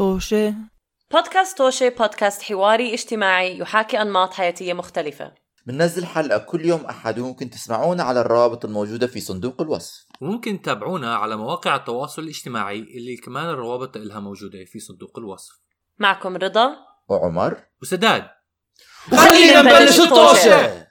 طوشة. 0.00 0.54
بودكاست 1.12 1.58
توشي 1.58 1.90
بودكاست 1.90 2.42
حواري 2.42 2.94
اجتماعي 2.94 3.58
يحاكي 3.58 4.02
أنماط 4.02 4.34
حياتية 4.34 4.72
مختلفة. 4.72 5.34
بننزل 5.66 6.06
حلقة 6.06 6.38
كل 6.38 6.64
يوم 6.66 6.84
أحد 6.84 7.18
وممكن 7.18 7.50
تسمعونا 7.50 8.02
على 8.02 8.20
الروابط 8.20 8.64
الموجودة 8.64 9.06
في 9.06 9.20
صندوق 9.20 9.60
الوصف. 9.60 10.06
وممكن 10.20 10.62
تتابعونا 10.62 11.14
على 11.14 11.36
مواقع 11.36 11.76
التواصل 11.76 12.22
الاجتماعي 12.22 12.78
اللي 12.78 13.16
كمان 13.16 13.48
الروابط 13.48 13.96
لها 13.96 14.20
موجودة 14.20 14.64
في 14.64 14.78
صندوق 14.78 15.18
الوصف. 15.18 15.52
معكم 15.98 16.36
رضا 16.36 16.76
وعمر. 17.08 17.64
وسداد. 17.82 18.24
خلينا 19.10 19.62
نبلش 19.62 20.00
الطوشة. 20.00 20.89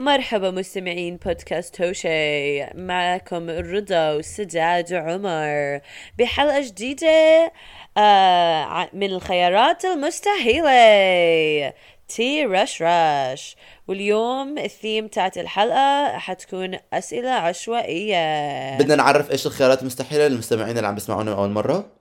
مرحبا 0.00 0.50
مستمعين 0.50 1.16
بودكاست 1.16 1.82
هوشي. 1.82 2.64
معكم 2.64 3.50
رضا 3.50 4.12
وسداد 4.12 4.92
وعمر 4.92 5.80
بحلقة 6.18 6.60
جديدة 6.60 7.52
آه 7.96 8.90
من 8.92 9.10
الخيارات 9.10 9.84
المستحيلة. 9.84 11.72
تي 12.08 12.44
رش 12.44 12.82
رش. 12.82 13.56
واليوم 13.88 14.58
الثيم 14.58 15.08
تاعت 15.08 15.38
الحلقة 15.38 16.18
حتكون 16.18 16.78
أسئلة 16.92 17.30
عشوائية. 17.30 18.78
بدنا 18.78 18.96
نعرف 18.96 19.30
إيش 19.30 19.46
الخيارات 19.46 19.80
المستحيلة 19.82 20.28
للمستمعين 20.28 20.76
اللي 20.76 20.88
عم 20.88 20.94
بيسمعونا 20.94 21.34
أول 21.34 21.50
مرة. 21.50 22.00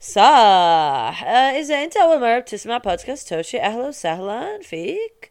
صح. 0.00 1.24
آه 1.26 1.58
إذا 1.60 1.84
أنت 1.84 1.96
أول 1.96 2.20
مرة 2.20 2.38
بتسمع 2.38 2.78
بودكاست 2.78 3.34
توشي 3.34 3.60
أهلا 3.60 3.88
وسهلا 3.88 4.58
فيك. 4.62 5.30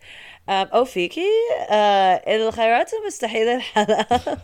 أو 0.52 0.86
فيكي. 0.86 1.26
آه 1.72 2.22
الخيارات 2.28 2.92
المستحيلة 2.94 3.56
الحلقة. 3.56 4.08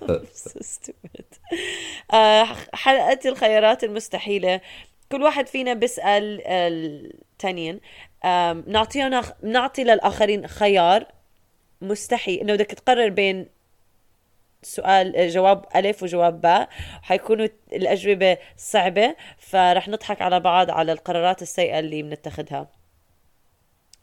آه 2.13 2.47
حلقة 2.73 3.19
الخيارات 3.25 3.83
المستحيلة. 3.83 4.61
كل 5.11 5.23
واحد 5.23 5.47
فينا 5.47 5.73
بيسأل 5.73 6.41
التانيين. 6.47 7.79
نعطينا 8.67 9.21
نعطي 9.43 9.83
للآخرين 9.83 10.47
خيار 10.47 11.05
مستحيل. 11.81 12.39
إنه 12.39 12.53
بدك 12.53 12.65
تقرر 12.65 13.09
بين 13.09 13.47
سؤال 14.63 15.29
جواب 15.29 15.65
ألف 15.75 16.03
وجواب 16.03 16.41
باء. 16.41 16.69
حيكونوا 17.01 17.47
الأجوبة 17.73 18.37
صعبة. 18.57 19.15
فرح 19.37 19.87
نضحك 19.87 20.21
على 20.21 20.39
بعض 20.39 20.71
على 20.71 20.91
القرارات 20.91 21.41
السيئة 21.41 21.79
اللي 21.79 22.03
بنتخذها. 22.03 22.76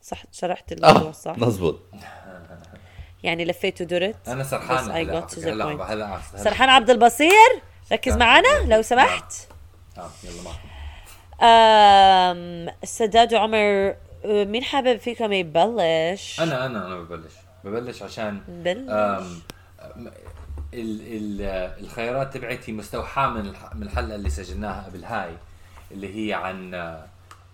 صح 0.05 0.23
شرحت 0.33 0.73
الموضوع 0.73 1.09
آه 1.09 1.13
صح؟ 1.13 1.39
مزبوط 1.39 1.81
يعني 3.23 3.45
لفيت 3.45 3.81
ودرت؟ 3.81 4.29
أنا 4.29 4.45
سرحان 4.45 4.91
هلا 4.91 6.19
سرحان 6.37 6.69
عبد 6.69 6.91
البصير؟ 6.91 7.63
ركز 7.93 8.13
نعم. 8.13 8.19
معنا 8.19 8.75
لو 8.75 8.83
سمحت. 8.83 9.33
آه 9.99 10.11
يلا 10.25 10.43
معكم. 10.43 10.69
أم 11.43 12.75
السداد 12.83 13.35
وعمر 13.35 13.95
مين 14.25 14.63
حابب 14.65 14.97
فيكم 14.97 15.33
يبلش؟ 15.33 16.41
أنا 16.41 16.67
أنا 16.67 16.87
أنا 16.87 16.97
ببلش. 16.97 17.33
ببلش 17.65 18.03
عشان 18.03 18.41
بلش. 18.49 18.91
أم 18.91 19.41
أم- 19.81 20.09
ال 20.75 21.01
ال 21.01 21.41
الخيارات 21.85 22.35
تبعتي 22.35 22.73
مستوحاه 22.73 23.29
من 23.29 23.41
الح- 23.47 23.75
من 23.75 23.83
الحلقة 23.83 24.15
اللي 24.15 24.31
سجلناها 24.31 24.83
قبل 24.85 25.05
هاي 25.05 25.37
اللي 25.93 26.29
هي 26.29 26.35
عن 26.35 26.75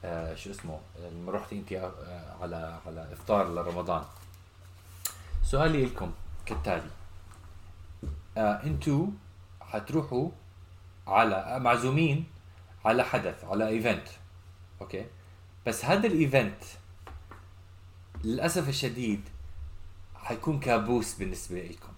آه، 0.05 0.33
آه، 0.33 0.35
شو 0.35 0.51
اسمه 0.51 0.81
لما 0.99 1.33
رحتي 1.33 1.59
انت 1.59 1.73
آه، 1.73 2.37
على 2.43 2.81
على 2.87 3.13
إفطار 3.13 3.55
لرمضان. 3.55 4.05
سؤالي 5.43 5.85
لكم 5.87 6.13
كالتالي. 6.47 6.91
آه 8.37 8.63
أنتوا 8.65 9.07
حتروحوا 9.61 10.31
على 11.07 11.61
معزومين 11.61 12.25
على 12.85 13.05
حدث 13.05 13.45
على 13.45 13.69
event. 13.69 14.09
okay؟ 14.81 15.07
بس 15.67 15.85
هذا 15.85 16.07
ال 16.07 16.16
event 16.16 16.63
للأسف 18.25 18.69
الشديد 18.69 19.21
حيكون 20.15 20.61
كابوس 20.61 21.15
بالنسبة 21.15 21.61
لكم. 21.63 21.93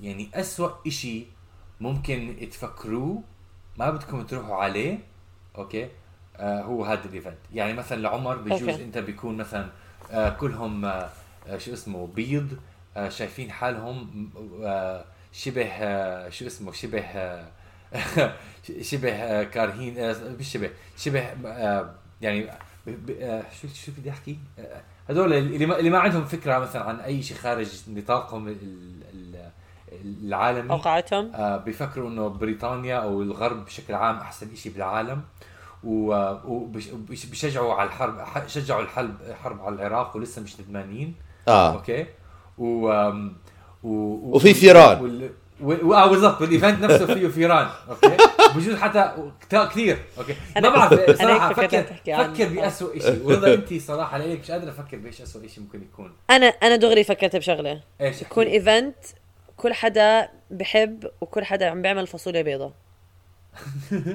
يعني 0.00 0.30
أسوأ 0.34 0.70
إشي 0.86 1.26
ممكن 1.80 2.48
تفكروه 2.52 3.22
ما 3.76 3.90
بدكم 3.90 4.22
تروحوا 4.22 4.56
عليه 4.56 4.98
okay؟ 5.58 5.84
آه 5.84 5.90
هو 6.40 6.84
هذا 6.84 7.04
ال 7.04 7.10
event 7.10 7.38
يعني 7.54 7.72
مثلا 7.72 8.00
لعمر 8.02 8.36
بجوز. 8.36 8.80
أنت 8.80 8.98
بيكون 8.98 9.36
مثلا 9.36 9.66
آه 10.10 10.28
كلهم 10.28 10.84
آه 10.84 11.08
آه، 11.48 11.58
شو 11.58 11.72
اسمه 11.72 12.06
بيض 12.06 12.58
آه 12.96 13.08
شايفين 13.08 13.50
حالهم 13.50 14.30
آه 14.64 15.04
شبه 15.32 15.66
آه 15.66 16.28
شو 16.28 16.46
اسمه 16.46 16.72
شبه 16.72 17.00
آه 17.00 17.44
شبه 18.80 19.12
آه 19.12 19.42
كارهين 19.42 19.98
آه 19.98 20.16
مش 20.40 20.52
شبه 20.52 20.70
شبه 20.98 21.20
آه 21.46 21.90
يعني 22.22 22.50
آه 23.20 23.42
شو 23.62 23.68
شو 23.68 23.92
بدي 23.98 24.10
أحكي؟ 24.10 24.38
آه 24.58 24.82
هذول 25.10 25.32
اللي 25.32 25.90
ما, 25.90 25.98
عندهم 25.98 26.24
فكرة 26.24 26.58
مثلا 26.58 26.82
عن 26.82 27.00
أي 27.00 27.22
شيء 27.22 27.36
خارج 27.36 27.68
نطاقهم 27.88 28.48
ال- 28.48 29.02
ال- 29.14 29.50
العالمي 30.04 30.70
أوقعتهم؟ 30.70 31.32
آه، 31.34 31.56
بيفكروا 31.56 32.08
إنه 32.10 32.28
بريطانيا 32.28 32.96
أو 32.96 33.22
الغرب 33.22 33.64
بشكل 33.64 33.94
عام 33.94 34.16
أحسن 34.16 34.54
شيء 34.54 34.72
بالعالم. 34.72 35.22
وبيشجعوا 35.84 37.74
على 37.74 37.88
الحرب 37.88 38.48
شجعوا 38.48 38.82
الحرب 38.82 39.14
حرب 39.42 39.60
على 39.60 39.74
العراق 39.74 40.16
ولسه 40.16 40.42
مش 40.42 40.60
ندمانين 40.60 41.14
آه. 41.48 41.72
okay؟ 41.74 42.06
و 42.58 42.64
و 42.66 42.90
و- 43.82 44.36
وفي 44.36 44.54
فيران. 44.54 45.00
وال... 45.02 45.30
و... 45.60 45.94
آه 45.94 46.06
بالضبط. 46.10 46.40
وال 46.40 46.52
event 46.52 46.82
نفسه 46.82 47.06
فيه 47.14 47.28
فيران. 47.28 47.68
okay؟ 47.90 48.16
بجوز 48.56 48.76
حتى 48.76 49.12
كثير. 49.50 49.98
أوكي؟ 50.18 50.34
ما 50.56 50.68
بعرف. 50.68 51.10
صراحة 51.18 51.48
هيك 51.48 51.56
فكرت 51.56 51.92
فكر. 51.92 52.24
فكر 52.34 52.48
باسوء 52.48 52.98
شيء 52.98 53.22
ورضا 53.24 53.54
انت 53.54 53.74
صراحة 53.88 54.18
ليك 54.18 54.40
مش 54.40 54.50
قادر 54.50 54.68
أفكر 54.68 54.96
بإيش 54.96 55.20
اسوء 55.20 55.46
شيء 55.46 55.64
ممكن 55.64 55.82
يكون. 55.82 56.12
أنا 56.30 56.46
أنا 56.46 56.76
دغري 56.76 57.04
فكرت 57.04 57.36
بشغلة. 57.36 57.80
إيش؟ 58.00 58.22
يكون. 58.22 58.46
event 58.46 58.96
كل 59.56 59.72
حدا 59.74 60.28
بحب 60.50 61.04
وكل 61.20 61.44
حدا 61.44 61.70
عم 61.70 61.82
بيعمل 61.82 62.06
فاصوليا 62.06 62.42
بيضة. 62.42 62.72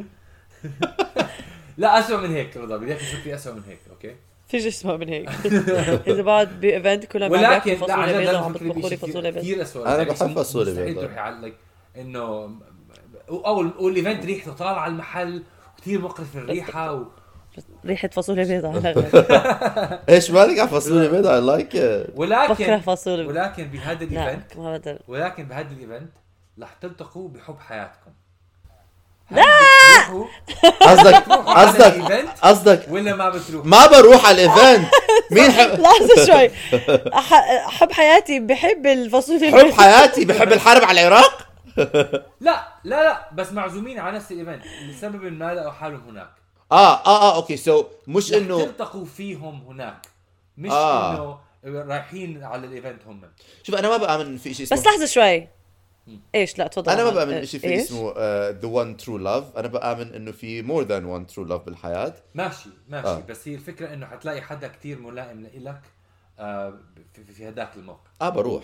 لا 1.78 2.00
اسوء 2.00 2.22
من 2.22 2.36
هيك 2.36 2.58
رضا 2.58 2.78
بدي 2.78 2.92
اياك 2.92 3.00
تفكري 3.00 3.36
اسوء 3.36 3.54
من 3.54 3.64
هيك 3.68 3.80
أوكي؟ 3.92 4.16
فيش 4.48 4.66
اسمه 4.66 4.98
من 4.98 5.10
هيك. 5.10 5.30
إذا 6.08 6.22
بعد 6.22 6.60
بايفنت 6.60 7.06
كلهم 7.06 7.34
عم 7.36 7.40
ولكن 7.42 7.72
لا 7.88 7.94
عن 7.94 8.14
فاصوليا 8.14 8.22
جد 8.22 8.26
لازم 8.26 8.54
بشيء 8.82 8.98
فاصوليا 8.98 9.32
كثير 9.32 9.32
بيضة. 9.32 9.40
كثير 9.42 9.62
اسوء 9.62 9.86
أنا 9.86 9.92
يعني 9.92 10.04
بحب 10.06 10.14
مستحيل 10.14 10.36
فاصوليا 10.36 10.72
مستحيل 10.72 10.88
بيضاء. 10.88 11.06
تروحي 11.06 11.20
على 11.20 11.54
إنه 11.98 12.50
أو 13.30 13.72
والايفنت 13.80 14.26
ريحته 14.26 14.54
طالعة 14.54 14.80
على 14.80 14.92
المحل 14.92 15.44
كثير 15.82 16.02
مقرف 16.02 16.38
الريحة 16.38 16.94
و... 16.94 17.06
ريحة 17.86 18.08
فاصوليا 18.08 18.60
الأغلب. 18.60 19.16
إيش 20.10 20.32
مالك 20.32 20.60
على 20.60 20.70
فاصوليا 20.70 21.10
بيضاء 21.10 21.42
I 21.42 21.62
like 21.62 21.74
it. 21.74 21.76
بكره 21.76 22.20
ولكن 22.20 22.80
فاصوليا 22.80 23.28
ولكن 23.28 23.64
بهذا 23.64 24.06
لا 24.06 24.34
الايفنت 24.34 25.00
ولكن 25.08 25.44
بهذا 25.44 25.72
الايفنت 25.72 26.12
رح 26.62 26.74
تلتقوا 26.74 27.30
بحب 27.30 27.60
حياتكم. 27.60 28.12
لا! 29.32 29.44
قصدك 30.82 31.16
قصدك 31.30 32.26
قصدك 32.42 32.86
ولا 32.90 33.16
ما 33.16 33.30
بتروحوا؟ 33.30 33.70
ما 33.70 33.88
بروح 33.88 34.26
على 34.26 34.46
ال 34.46 34.53
event 34.53 34.88
مين 35.32 35.52
حب 35.52 35.80
لحظة 35.80 36.26
شوي. 36.34 36.50
حب 37.70 37.92
حياتي 37.92 38.40
بحب 38.40 38.86
الفاصوليا 38.88 39.52
حب. 39.52 39.72
حياتي 39.82 40.26
بحب 40.26 40.54
الحرب 40.54 40.84
على 40.84 41.08
العراق؟ 41.08 41.48
لا 42.42 42.68
لا 42.84 43.04
لا. 43.04 43.30
بس 43.34 43.52
معزومين 43.52 44.00
على 44.00 44.16
نفس 44.18 44.32
ال 44.32 44.37
event 44.37 44.62
لسبب 44.90 45.24
ما 45.24 45.54
لقوا 45.54 45.72
حالهم 45.72 46.10
هناك. 46.10 46.30
آه 46.72 46.94
آه 47.06 47.22
آه 47.32 47.36
okay. 47.36 47.58
so 47.58 47.86
مش 48.08 48.34
انه 48.34 48.64
تلتقوا 48.66 49.06
فيهم 49.06 49.66
هناك. 49.70 50.06
مش 50.58 50.72
آه. 50.72 51.40
إنه 51.66 51.84
رايحين 51.94 52.44
على 52.44 52.68
ال 52.68 52.74
event 52.74 53.02
هم. 53.08 53.22
شوف 53.64 53.76
أنا 53.76 53.90
ما 53.90 53.98
بآمن 53.98 54.38
في 54.38 54.54
شيء 54.54 54.66
اسمه 54.66 54.78
بس 54.78 54.86
لحظة 54.86 55.06
شوي. 55.06 55.48
إيش؟ 56.36 56.58
لا 56.60 56.68
تفضل 56.68 56.92
أنا 56.92 57.04
ما. 57.04 57.10
بأمن 57.10 57.46
شيء 57.46 57.60
في؟ 57.60 57.76
اسمه 57.76 58.14
the 58.50 58.68
one 58.68 58.98
true 58.98 59.18
love 59.18 59.58
أنا 59.58 59.68
بأمن 59.68 60.14
إنه 60.14 60.32
في 60.32 60.62
more 60.62 60.84
than 60.84 61.06
one 61.06 61.28
true 61.28 61.44
love 61.44 61.62
بالحياة. 61.62 62.14
ماشي 62.34 62.70
ماشي. 62.90 63.08
آه. 63.08 63.18
آه. 63.18 63.20
بس 63.30 63.48
هي 63.48 63.56
الفكرة 63.56 63.94
إنه 63.94 64.06
حتلاقي 64.06 64.42
حدا 64.42 64.68
كتير 64.68 65.00
ملائم 65.00 65.42
لإلك 65.42 65.82
آه 66.40 66.74
في, 67.14 67.24
في, 67.24 67.34
في 67.34 67.50
هداك 67.50 67.76
الموقع 67.76 68.10
آه 68.22 68.30
بروح. 68.30 68.64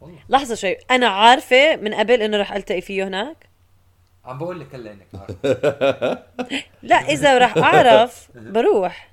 والله. 0.00 0.18
لحظة 0.28 0.54
شوي. 0.54 0.76
أنا 0.90 1.08
عارفة 1.08 1.76
من 1.76 1.94
قبل 1.94 2.22
إنه 2.22 2.36
رح 2.36 2.52
ألتقي 2.52 2.80
فيه 2.80 3.08
هناك. 3.08 3.48
عم 4.24 4.38
بقول 4.38 4.60
لك 4.60 4.74
هلا 4.74 4.92
إنك 4.92 5.06
عارف. 5.14 5.36
لا 6.82 6.96
إذا 6.96 7.38
رح 7.38 7.56
أعرف 7.58 8.28
بروح. 8.34 9.07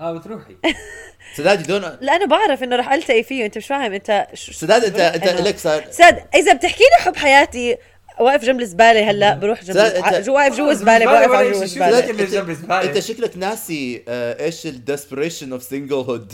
آه 0.00 0.12
بتروحي. 0.12 0.56
سداد 1.36 1.66
دون 1.66 1.96
لأنه 2.00 2.26
بعرف 2.26 2.62
إنه 2.62 2.76
رح 2.76 2.92
ألتقي 2.92 3.22
فيه 3.22 3.46
أنت 3.46 3.56
مش 3.58 3.66
فاهم 3.66 3.92
أنت 3.92 4.26
ش- 4.34 4.50
سداد 4.50 4.84
انت 4.84 5.00
أنت 5.00 5.40
لك 5.40 5.58
صار 5.58 5.84
ساد 5.90 6.24
إذا 6.34 6.52
بتحكي 6.52 6.82
لي 6.82 7.04
حب 7.04 7.16
حياتي 7.16 7.76
واقف 8.20 8.44
جنب 8.44 8.60
الزبالة 8.60 9.10
هلأ 9.10 9.34
بروح 9.34 9.64
جنب 9.64 9.76
لا، 9.76 10.20
جو 10.20 10.34
واقف 10.34 10.56
جوا 10.56 10.70
الزبالة 10.70 11.04
بوقف 11.04 11.30
على 11.30 11.50
جوا 11.52 11.62
الزبالة؟ 11.62 12.82
انت 12.82 12.98
شكلك 12.98 13.36
ناسي 13.36 14.04
آه، 14.08 14.44
إيش 14.44 14.66
الديسبريشن 14.66 15.52
اوف 15.52 15.62
سنجل 15.62 15.94
هود 15.94 16.32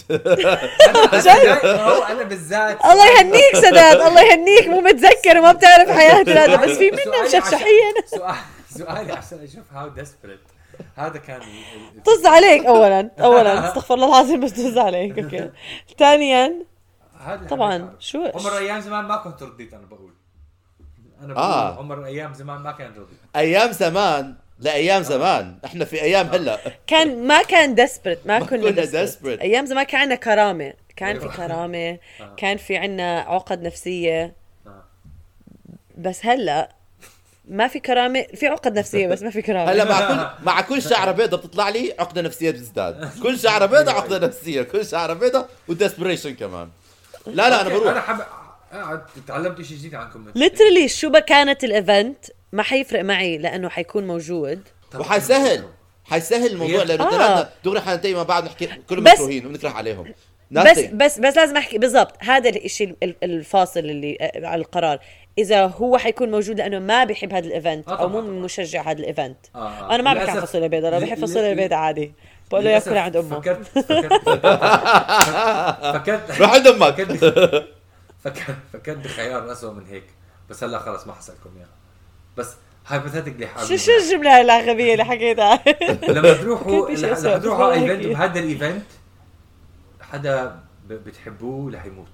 هو 1.64 2.02
أنا 2.02 2.22
بالذات 2.22 2.84
الله 2.90 3.18
يهنيك 3.20 3.56
سداد 3.56 4.00
الله 4.00 4.22
يهنيك 4.22 4.68
مو 4.68 4.80
متذكر 4.80 5.38
وما 5.38 5.52
بتعرف 5.52 5.90
حياتي 5.90 6.32
هذا 6.32 6.56
بس 6.56 6.70
في 6.78 6.90
منا 6.90 7.22
مششحين 7.24 7.94
سؤال 8.06 8.34
سؤالي 8.78 9.12
عشان 9.12 9.38
أشوف 9.44 9.64
how 9.74 9.88
desperate 9.88 10.40
هذا 10.96 11.18
كان 11.18 11.40
طز 12.06 12.26
عليك 12.26 12.66
اولا. 12.66 13.10
اولا. 13.24 13.68
استغفر 13.68 13.94
الله 13.94 14.06
العظيم 14.08 14.40
بس 14.40 14.50
طز 14.52 14.78
عليك. 14.78 15.18
okay. 15.18 15.50
ثانيا. 15.98 16.54
طبعاً،. 17.50 17.94
شو- 17.98 18.24
عمر 18.34 18.58
أيام 18.58 18.80
زمان 18.80 19.04
ما 19.04 19.16
كنت 19.16 19.42
رديت 19.42 19.74
أنا 19.74 19.86
بقول. 19.86 20.12
أنا 21.20 21.34
بقول 21.34 21.44
آه. 21.44 21.78
عمر 21.78 22.04
أيام 22.04 22.34
زمان 22.34 22.60
ما 22.60 22.72
كان 22.72 22.90
رديت. 22.90 23.18
أيام 23.36 23.72
زمان؟ 23.72 24.34
لايام 24.58 25.02
زمان. 25.02 25.58
إحنا 25.64 25.84
في 25.84 26.02
أيام 26.02 26.26
هلأ. 26.26 26.58
كان 26.86 27.26
ما 27.26 27.42
كان 27.42 27.74
desperate 27.74 28.20
ما 28.26 28.38
ما 28.38 28.46
كنا 28.46 28.86
desperate. 29.06 29.40
أيام 29.40 29.66
زمان 29.66 29.84
كان 29.84 30.00
عندنا 30.00 30.16
كرامة. 30.16 30.72
كان 30.96 31.18
في 31.18 31.24
أيوة. 31.24 31.36
كرامة. 31.36 31.98
آه. 32.20 32.34
كان 32.36 32.56
في 32.56 32.76
عندنا 32.76 33.20
عقد 33.20 33.62
نفسية. 33.62 34.34
آه. 34.66 34.84
بس 35.98 36.26
هلأ 36.26 36.68
ما 37.50 37.68
في 37.68 37.80
كرامة 37.80 38.26
في 38.34 38.46
عقد 38.46 38.78
نفسية 38.78 39.06
بس 39.06 39.22
ما 39.22 39.30
في 39.30 39.42
كرامة. 39.42 39.72
هلا 39.72 39.84
مع 39.84 40.08
كل 40.08 40.44
مع 40.46 40.60
كل 40.60 40.82
شعره 40.82 41.10
بيضة 41.12 41.36
بتطلع 41.36 41.68
لي 41.68 41.94
عقدة 41.98 42.22
نفسية 42.22 42.50
بتزداد. 42.50 43.10
كل 43.22 43.38
شعره 43.38 43.66
بيضة 43.66 43.92
عقدة 43.92 44.18
نفسية 44.26 44.62
كل 44.62 44.86
شعره 44.86 45.12
بيضة 45.14 45.46
و 45.68 45.74
desperation 45.74 46.34
كمان. 46.34 46.68
لا 47.26 47.32
لا 47.34 47.46
أنا 47.46 47.56
أوكي، 47.74 47.74
أنا 47.84 47.90
بروح 47.92 48.04
حب 48.06 48.20
قاعد 48.72 49.02
تعلمت 49.28 49.62
شيء 49.62 49.76
جديد 49.76 49.94
عنكم 49.94 50.26
literally 50.34 50.88
شو 50.88 51.08
ما 51.10 51.18
كانت 51.18 51.64
ال 51.64 51.74
event 51.74 52.24
ما 52.52 52.62
حيفرق 52.62 53.04
معي 53.04 53.38
لأنه 53.38 53.68
حيكون 53.68 54.06
موجود. 54.06 54.60
وحيسهل 54.98 55.64
حيسهل 56.04 56.46
الموضوع 56.52 56.82
لأنه 56.82 57.04
آه. 57.04 57.40
آه. 57.40 57.48
دغري 57.64 57.80
حننتهي 57.80 58.14
مع 58.14 58.22
بعض 58.22 58.44
نحكي 58.44 58.66
كلهم 58.88 59.04
بس- 59.04 59.12
مكروهين 59.12 59.46
وبنكره 59.46 59.68
عليهم. 59.70 60.14
بس 60.50 60.66
Nothing. 60.78 60.90
بس 60.92 61.18
بس 61.18 61.36
لازم 61.36 61.56
احكي 61.56 61.78
بالضبط 61.78 62.14
هذا 62.18 62.48
الشيء 62.50 62.96
ال- 63.02 63.16
الفاصل 63.22 63.80
اللي 63.80 64.18
آه، 64.20 64.46
على 64.46 64.60
القرار. 64.60 64.98
إذا 65.40 65.66
هو 65.66 65.98
حيكون 65.98 66.30
موجود 66.30 66.58
لأنه 66.58 66.78
ما 66.78 67.04
بيحب 67.04 67.32
هذا 67.32 67.46
الإيفنت 67.46 67.88
آه 67.88 68.00
أو 68.00 68.08
مو 68.08 68.20
مشجع 68.20 68.82
هذا 68.82 68.98
ال 68.98 69.04
event. 69.04 69.36
آه، 69.54 69.58
آه. 69.68 69.94
أنا 69.94 70.02
ما 70.02 70.14
بحكي 70.14 70.30
عن 70.30 70.36
للأسف- 70.36 70.40
فاصوليا 70.40 70.66
بيضاء 70.66 70.96
أنا 70.96 71.06
بحب 71.06 71.18
فاصوليا 71.20 71.52
ل- 71.54 71.56
بيضاء 71.56 71.78
عادي. 71.78 72.12
بقول 72.50 72.64
له 72.64 72.70
للأسف 72.70 72.86
ياكل 72.86 72.98
عند 72.98 73.16
أمه. 73.16 73.40
فكرت 73.40 73.66
فكرت 73.78 74.28
فكرت 75.94 76.30
روح 76.40 76.54
عند 76.54 76.66
أمك. 76.66 77.02
فكرت 78.24 78.56
فكرت 78.72 78.96
بخيار 78.96 79.52
اسوء 79.52 79.72
من 79.72 79.86
هيك. 79.86 80.04
بس 80.50 80.64
هلا 80.64 80.78
خلص 80.78 81.06
ما 81.06 81.12
حسألكم 81.12 81.50
إياه. 81.56 81.66
بس 82.36 82.54
hypothetically 82.86 83.48
شو 83.68 83.76
شو 83.76 83.90
الجملة 83.92 84.36
هاي 84.36 84.60
الغبية 84.60 84.92
اللي 84.92 85.04
حكيتها؟ 85.04 85.60
لما 86.08 86.32
تروحوا 86.32 86.90
لما 86.90 87.38
تروحوا 87.38 87.64
على 87.64 87.74
event. 87.74 88.06
بهذا 88.06 88.38
الايفنت 88.40 88.82
حدا 90.00 90.44
ب- 90.88 90.92
بتحبوه 90.92 91.72
رح 91.72 91.84
يموت 91.86 92.06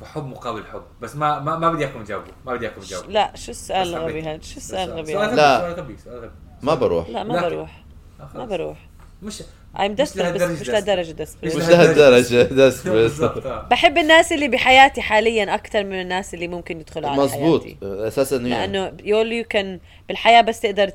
فحب 0.00 0.26
مقابل 0.26 0.64
حب. 0.64 0.82
بس 1.00 1.16
ما 1.16 1.38
ما, 1.40 1.58
ما 1.58 1.70
بدي 1.70 1.84
اياكم 1.84 2.04
تجاوبوا 2.04 2.32
ما 2.46 2.54
بدي 2.54 2.66
اياكم 2.66 2.80
تجاوبوا 2.80 3.10
لا 3.12 3.32
شو 3.36 3.50
السؤال 3.50 3.88
الغبي. 3.94 4.22
هذا 4.22 4.40
شو 4.42 4.56
السؤال 4.56 4.90
الغبي 4.90 5.16
هذا 5.16 5.34
لا. 5.36 5.58
سؤال 5.60 5.72
غبي 5.74 5.96
سؤال 5.96 6.18
غبي. 6.18 6.30
ما 6.62 6.74
بروح. 6.74 7.08
لا 7.08 7.24
ما 7.24 7.32
لكن- 7.34 7.48
بروح. 7.48 7.82
آه،. 8.20 8.38
ما 8.38 8.44
بروح. 8.44 8.78
مش 9.22 9.42
I'm 9.76 9.80
مش 9.80 9.98
desperate. 9.98 10.00
بس 10.02 10.16
لهالدرجة 10.16 10.52
مش 10.60 10.68
لهالدرجة 10.68 11.12
desperate. 11.24 11.44
مش 11.44 12.88
بالضبط. 12.88 13.46
آه. 13.46 13.68
بحب 13.68 13.98
الناس 13.98 14.32
اللي 14.32 14.48
بحياتي 14.48 15.00
حاليا 15.02 15.54
أكثر 15.54 15.84
من 15.84 16.00
الناس 16.00 16.34
اللي 16.34 16.48
ممكن 16.48 16.80
يدخلوا 16.80 17.08
على 17.10 17.22
مزبوط 17.22 17.62
حياتي 17.64 17.78
أساسا 17.82 18.36
يعني 18.36 18.48
لأنه 18.48 18.92
يقول 19.04 19.32
يو 19.32 19.44
كان 19.44 19.80
بالحياة 20.08 20.40
بس 20.40 20.60
تقدر 20.60 20.90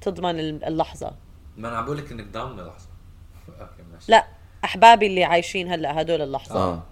تضمن 0.00 0.40
اللحظة. 0.64 1.12
ما 1.56 1.68
أنا 1.68 1.76
عم 1.78 1.84
بقول 1.84 1.98
لك 1.98 2.12
إنك 2.12 2.26
ضامنه 2.32 2.62
لحظه 2.62 2.88
okay 3.60 3.82
ماشي. 3.92 4.12
لا 4.12 4.26
أحبابي 4.64 5.06
اللي 5.06 5.24
عايشين 5.24 5.72
هلأ 5.72 6.00
هدول 6.00 6.22
اللحظه 6.22 6.82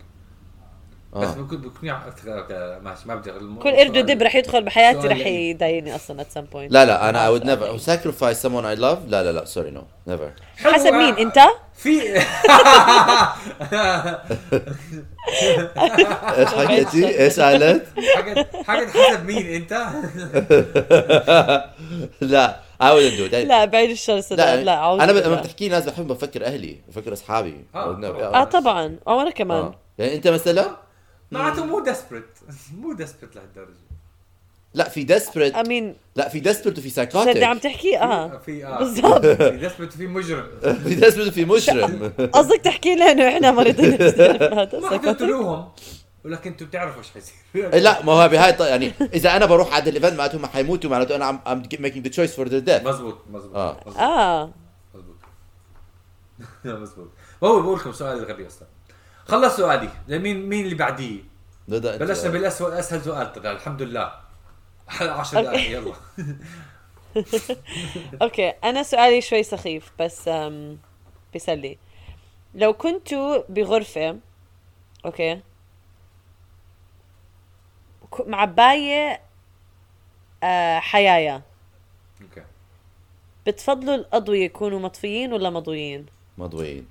بس 1.15 1.29
آه 1.29 1.35
بكون 1.35 1.59
بكون 1.59 1.91
ماشي 2.83 3.09
ما 3.09 3.15
بدي 3.15 3.31
كل 3.63 3.77
قرد 3.77 3.99
ودب 3.99 4.23
رح 4.23 4.35
يدخل 4.35 4.65
بحياتي 4.65 5.09
رح. 5.09 5.27
يضايقني 5.27 5.95
أصلا 5.95 6.23
at 6.23 6.27
some 6.39 6.47
point 6.55 6.69
لا 6.71 6.85
لا 6.85 7.09
أنا 7.09 7.29
I 7.29 7.31
would 7.39 7.45
never 7.51 7.79
sacrifice 7.79 8.39
someone 8.43 8.65
I 8.65 8.77
love 8.81 8.99
لا 9.09 9.23
لا 9.23 9.33
لا 9.33 9.45
sorry 9.45 9.71
no 9.71 9.83
never 10.07 10.33
حسب 10.57 10.87
آه، 10.87 10.99
مين 10.99 11.15
أنت 11.15 11.39
في 11.75 12.01
إيش 16.39 16.49
حكيتي؟ 16.49 17.21
إيش 17.21 17.41
قالت؟ 17.41 17.87
حاجة 18.67 18.89
حسب 18.89 19.25
مين 19.25 19.55
أنت 19.55 19.73
لا 22.21 22.61
I 22.81 22.85
wouldn't 22.85 23.19
do 23.19 23.33
that 23.33 23.35
لا 23.35 23.65
بعيد 23.65 23.91
الشر 23.91 24.21
صدق 24.21 24.37
لا, 24.37 24.65
لا 24.65 24.75
أعوذ 24.75 25.01
أنا. 25.01 25.13
لما 25.13 25.35
بتحكي 25.35 25.69
ناس 25.69 25.85
بحب 25.85 26.07
بفكر 26.07 26.45
أهلي 26.45 26.81
بفكر 26.89 27.13
أصحابي 27.13 27.65
آه،. 27.75 28.01
آه 28.35 28.45
طبعا 28.45 28.97
أو 29.09 29.21
أنا 29.21 29.31
كمان 29.31 29.63
آه. 29.63 29.75
يعني 29.99 30.15
أنت 30.15 30.29
مثلا 30.29 30.84
معناته 31.31 31.65
مو 31.65 31.81
desperate 31.81 32.25
مو 32.81 32.93
desperate 32.93 33.37
لهالدرجة. 33.37 33.75
لا 34.75 34.89
في 34.89 35.05
desperate 35.05 35.55
امين 35.55 35.97
لا 36.17 36.29
في 36.29 36.41
desperate 36.41 36.79
وفي 36.79 36.91
صدق 36.91 37.17
عم 37.17 37.25
psychotic 37.25 37.63
تحكي؟ 37.63 37.99
آه. 37.99 38.39
في 38.39 38.67
آه 38.67 38.79
بالضبط. 38.79 39.27
في 39.51 39.57
desperate 39.57 39.93
في 39.93 40.07
مجرم. 40.07 40.47
في 40.61 40.95
desperate 40.95 41.29
وفي 41.29 41.45
مجرم. 41.45 42.13
قصدك 42.35 42.61
تحكي 42.61 42.95
لنا 42.95 43.05
انه 43.13 43.29
إحنا 43.29 43.51
مريضين. 43.51 43.91
ما 44.81 44.91
حتقتلوهم 44.91 45.69
ولكن 46.25 46.51
أنتم 46.51 46.67
بتعرفوا 46.67 46.99
إيش 46.99 47.11
حيصير. 47.11 47.35
إيه 47.55 47.79
لا 47.81 48.03
ما 48.03 48.13
هو 48.13 48.29
بهاي 48.29 48.51
الط- 48.51 48.61
يعني 48.61 48.93
إذا 49.15 49.37
أنا 49.37 49.47
بروح 49.47 49.75
على 49.75 49.91
ال 49.91 49.95
event 49.95 50.19
معناته 50.19 50.37
هم 50.37 50.47
حيموتوا 50.47 50.91
معناته 50.91 51.17
أنا 51.17 51.33
I'm, 51.33 51.49
I'm 51.49 51.69
making 51.77 52.03
the 52.07 52.11
choice 52.15 52.35
for 52.37 52.49
their 52.49 52.65
death. 52.69 52.87
مزبوط 52.87 53.19
مزبوط 53.31 53.57
آه. 53.57 53.77
مزبوط. 53.87 53.97
آه. 53.99 54.51
مزبوط. 54.95 55.17
مزبوط. 56.65 57.09
هو 57.45 57.61
بقول 57.63 57.79
لكم 57.79 57.93
سؤال 57.93 58.19
الغبي 58.19 58.47
أصلا. 58.47 58.69
خلص 59.29 59.57
سؤالي. 59.57 59.91
لمين 60.09 60.49
مين 60.49 60.65
اللي 60.65 60.75
بعديه 60.75 61.23
بلشنا 61.69 62.31
بالاسود 62.31 62.73
أسهل 62.73 63.03
سؤال. 63.03 63.33
طلع 63.33 63.51
الحمد 63.51 63.83
لله. 63.83 64.13
10 64.89 65.41
دقائق 65.43 65.71
يلا. 65.71 65.95
okay 68.23 68.49
أنا 68.49 68.83
سؤالي 68.83 69.21
شوي 69.21 69.43
سخيف 69.43 69.93
بس 69.99 70.31
بيسلي. 71.33 71.79
لو 72.55 72.73
كنتوا 72.73 73.43
بغرفة 73.49 74.19
أوكي 75.05 75.41
معباية 78.27 79.21
آه 80.43 80.79
حيايا 80.79 81.43
okay. 82.23 82.43
بتفضلوا 83.47 83.95
الأضوية 83.95 84.45
يكونوا 84.45 84.81
مطفيين 84.81 85.33
ولا 85.33 85.51
مضويين؟ 85.51 86.07
مضويين. 86.39 86.87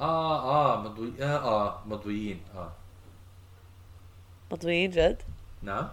آه 0.00 0.74
آه 0.74 0.80
مضوي 0.82 1.12
آه 1.20 1.36
آه 1.36 1.78
مضويين 1.86 2.40
آه 2.56 2.72
مضويين 4.52 4.90
جد؟ 4.90 5.22
نعم 5.62 5.88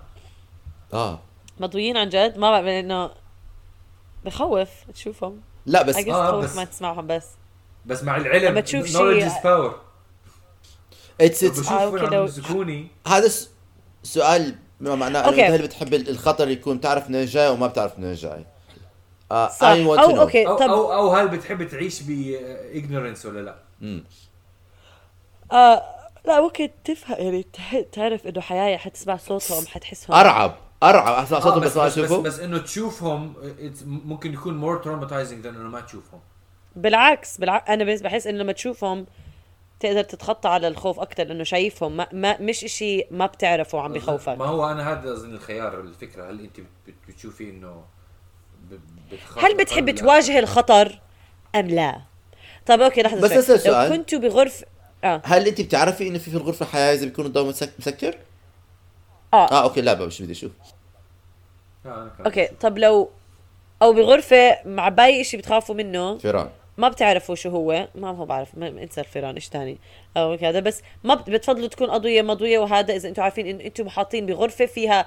آه 0.94 1.20
مضويين 1.60 1.98
عن 1.98 2.10
جد؟ 2.10 2.38
ما 2.38 2.52
بعرف 2.52 2.66
لأنه 2.66 3.12
بخوف 4.26 4.70
تشوفهم 4.94 5.42
لا 5.66 5.82
بس 5.82 5.96
I 5.96 6.00
guess 6.00 6.10
آه، 6.10 6.30
تخوف 6.32 6.44
بس- 6.44 6.56
ما 6.56 6.64
تسمعهم 6.64 7.08
بس 7.08 7.26
بس 7.86 8.04
مع 8.04 8.18
العلم 8.18 8.46
لما 8.46 8.62
تشوف 8.62 8.86
شيء- 8.86 8.98
knowledge 8.98 9.32
is 9.32 9.36
power 9.44 9.72
it's 11.22 11.44
it's 11.44 11.60
بشوف 11.60 11.72
آه، 11.72 12.84
هذا 13.08 13.28
س- 13.28 13.50
سؤال 14.04 14.56
ما 14.80 14.96
معناه 14.96 15.20
إنه. 15.30 15.30
أنت 15.30 15.40
هل 15.40 15.62
بتحب 15.62 15.94
ال- 15.94 16.10
الخطر 16.10 16.50
يكون 16.50 16.78
بتعرف 16.78 17.10
منين 17.10 17.26
جاي 17.26 17.50
وما 17.50 17.68
بتعرف 17.68 18.00
منين 18.00 18.14
جاي 18.14 18.46
آه 19.32 19.50
صح 19.50 19.74
I 19.74 19.78
want 19.78 20.00
to 20.00 20.04
أو 20.04 20.16
know. 20.16 20.20
أوكي 20.20 20.48
أو 20.48 20.56
طب 20.58 20.70
أو 20.70 20.94
أو 20.94 21.14
هل 21.14 21.28
بتحب 21.28 21.68
تعيش 21.68 22.02
ب 22.02 22.36
ignorance 22.74 23.26
ولا 23.26 23.40
لا؟ 23.40 23.56
مم. 23.82 24.04
آه 25.52 25.84
لا 26.26 26.42
ممكن 26.42 26.70
تفهم 26.84 27.18
يعني 27.20 27.44
تح- 27.44 27.82
تعرف 27.92 28.28
إنه 28.28 28.42
حيايا 28.42 28.78
حتسمع 28.78 29.18
صوتهم 29.18 29.66
حتحسهم. 29.68 30.16
أرعب 30.16 30.56
أرعب 30.84 31.24
أسمع 31.24 31.38
آه 31.38 31.42
صوتهم 31.42 31.60
بس 31.60 31.78
بس 31.78 31.78
ما 31.78 31.86
بس, 31.86 32.00
بس, 32.00 32.12
بس 32.12 32.40
إنه 32.40 32.58
تشوفهم 32.58 33.34
ممكن 33.86 34.34
يكون 34.34 34.62
more 34.62 34.84
traumatizing 34.84 35.44
than 35.44 35.48
إنه 35.48 35.70
ما 35.70 35.82
تشوفهم. 35.82 36.20
بالعكس 36.76 37.38
بالعكس 37.38 37.70
أنا 37.70 37.84
بس 37.84 38.02
بحس 38.02 38.28
إنه 38.28 38.38
لما 38.38 38.52
تشوفهم 38.52 39.06
تقدر 39.80 40.04
تتخطى 40.04 40.50
على 40.50 40.68
الخوف 40.68 41.00
أكثر 41.00 41.24
لأنه 41.24 41.44
شايفهم. 41.44 41.98
ما, 41.98 42.08
ما 42.12 42.42
مش 42.42 42.64
إشي 42.64 43.04
ما 43.12 43.26
بتعرفه 43.26 43.82
عم 43.82 43.94
بخوفك. 43.94 44.38
ما 44.38 44.46
هو 44.46 44.72
أنا 44.72 44.92
هذا 44.92 45.14
أظن 45.14 45.34
الخيار 45.34 45.80
الفكرة. 45.80 46.30
هل 46.32 46.40
أنت 46.40 46.60
بت- 46.60 46.94
بتشوفي 47.08 47.50
إنه 47.50 47.84
هل 49.38 49.58
بتحب؟ 49.58 49.96
تواجه 49.96 50.40
الخطر 50.40 51.02
أم 51.56 51.68
لا؟ 51.68 52.02
طب 52.66 52.82
أوكي 52.82 53.02
لحظة 53.02 53.22
بس 53.22 53.30
شوي. 53.32 53.40
أسأل 53.40 53.56
لو 53.56 53.62
سؤال. 53.62 53.90
كنتوا 53.90 54.20
بغرفه 54.20 54.66
آه 55.04 55.22
هل 55.26 55.48
انت 55.48 55.62
بتعرفي 55.62 56.08
إنه 56.08 56.18
في 56.20 56.32
في 56.32 56.38
الغرفة 56.38 56.66
حياه 56.66 56.94
اذا 56.94 57.06
بيكون 57.06 57.26
الضوء 57.26 57.50
مسك- 57.50 57.74
مسكر؟ 57.80 58.18
آه 59.34 59.52
آه 59.52 59.64
أوكي 59.64 59.82
لا 59.82 60.06
مش 60.06 60.22
بدي 60.22 60.32
أشوف 60.32 60.52
آه، 61.86 62.12
أوكي. 62.26 62.48
طب 62.48 62.78
لو 62.78 63.10
أو 63.82 63.94
بغرفة 63.94 64.58
مع 64.66 64.90
باقي 64.90 65.22
إشي 65.22 65.38
بتخافوا 65.38 65.76
منه 65.76 66.18
فيران 66.18 66.50
ما 66.78 66.90
بتعرفوا 66.90 67.36
شو 67.36 67.50
هو 67.50 67.88
ما 67.96 68.10
هو 68.10 68.26
بعرف 68.26 68.58
ما 68.58 68.68
انسى 68.68 69.02
الفيران 69.02 69.36
إيش 69.36 69.50
تاني 69.50 69.78
أو 70.18 70.34
هذا 70.34 70.60
بس 70.60 70.82
ما 71.04 71.16
بت- 71.16 71.30
بتفضلوا 71.30 71.68
تكون 71.68 71.90
اضويه 71.90 72.22
مضويه 72.22 72.60
وهذا 72.60 72.96
إذا 72.96 73.10
أنتم 73.10 73.22
عارفين 73.24 73.48
إن 73.48 73.62
أنتم 73.62 73.90
حاطين 73.90 74.26
بغرفة 74.26 74.66
فيها 74.66 75.06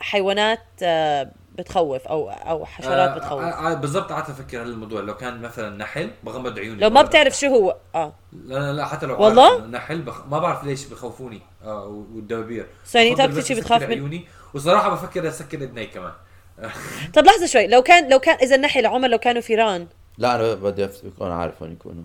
حيوانات 0.00 0.60
آه، 0.82 1.30
بتخوف 1.60 2.06
أو 2.06 2.30
أو 2.30 2.64
حشرات 2.66 3.10
بتخوف. 3.16 3.42
آه، 3.42 3.70
آه، 3.70 3.74
بالضبط 3.74 4.12
قعدت 4.12 4.30
أفكر 4.30 4.62
هالموضوع 4.62 5.00
لو 5.00 5.16
كان 5.16 5.40
مثلا 5.42 5.76
نحل 5.76 6.10
بغمض 6.24 6.58
عيوني. 6.58 6.80
لو 6.80 6.90
ما 6.90 7.02
بتعرف 7.02 7.38
شو 7.38 7.46
هو 7.46 7.76
آه. 7.94 8.12
لا 8.32 8.54
لا 8.58 8.72
لا 8.72 8.86
حتى 8.86 9.06
لو 9.06 9.22
والله؟ 9.22 9.66
نحل 9.66 10.02
بخ... 10.02 10.26
ما 10.26 10.38
بعرف 10.38 10.64
ليش 10.64 10.86
بخوفوني 10.86 11.40
آه 11.64 12.04
والدوابير. 12.14 12.66
ثاني 12.86 13.10
بفضل 13.10 13.24
أكتر 13.24 13.38
بس 13.38 13.46
شي 13.46 13.52
أسكر 13.52 13.62
بتخاف 13.64 13.82
من- 13.82 13.88
عيوني. 13.88 14.24
وصراحة 14.54 14.88
بفكر 14.90 15.28
اسكر 15.28 15.58
اذني 15.58 15.86
كمان. 15.86 16.12
طب 17.14 17.24
لحظة 17.24 17.46
شوي 17.46 17.66
لو 17.66 17.82
كان 17.82 18.10
لو 18.10 18.18
كان 18.18 18.36
إذا 18.36 18.56
النحل 18.56 18.86
عمر 18.86 19.08
لو 19.08 19.18
كانوا 19.18 19.42
فيران 19.42 19.86
لا 20.18 20.34
أنا 20.34 20.54
بدي 20.54 20.84
اكون 20.84 21.30
عارف 21.32 21.62
وين 21.62 21.72
يكونوا. 21.72 22.04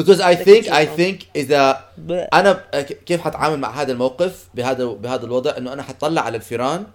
Because 0.00 0.20
I 0.20 0.34
think 0.46 0.64
I 0.68 0.86
think 0.98 1.24
إذا 1.36 1.84
أنا 2.34 2.52
كيف 3.06 3.20
حتعامل 3.20 3.58
مع 3.58 3.70
هذا 3.70 3.92
الموقف 3.92 4.48
بهذا 4.54 4.84
بهذا 4.84 5.24
الوضع؟ 5.24 5.56
إنه 5.56 5.72
أنا 5.72 5.82
حطلع 5.82 6.22
على 6.22 6.36
الفيران 6.36 6.86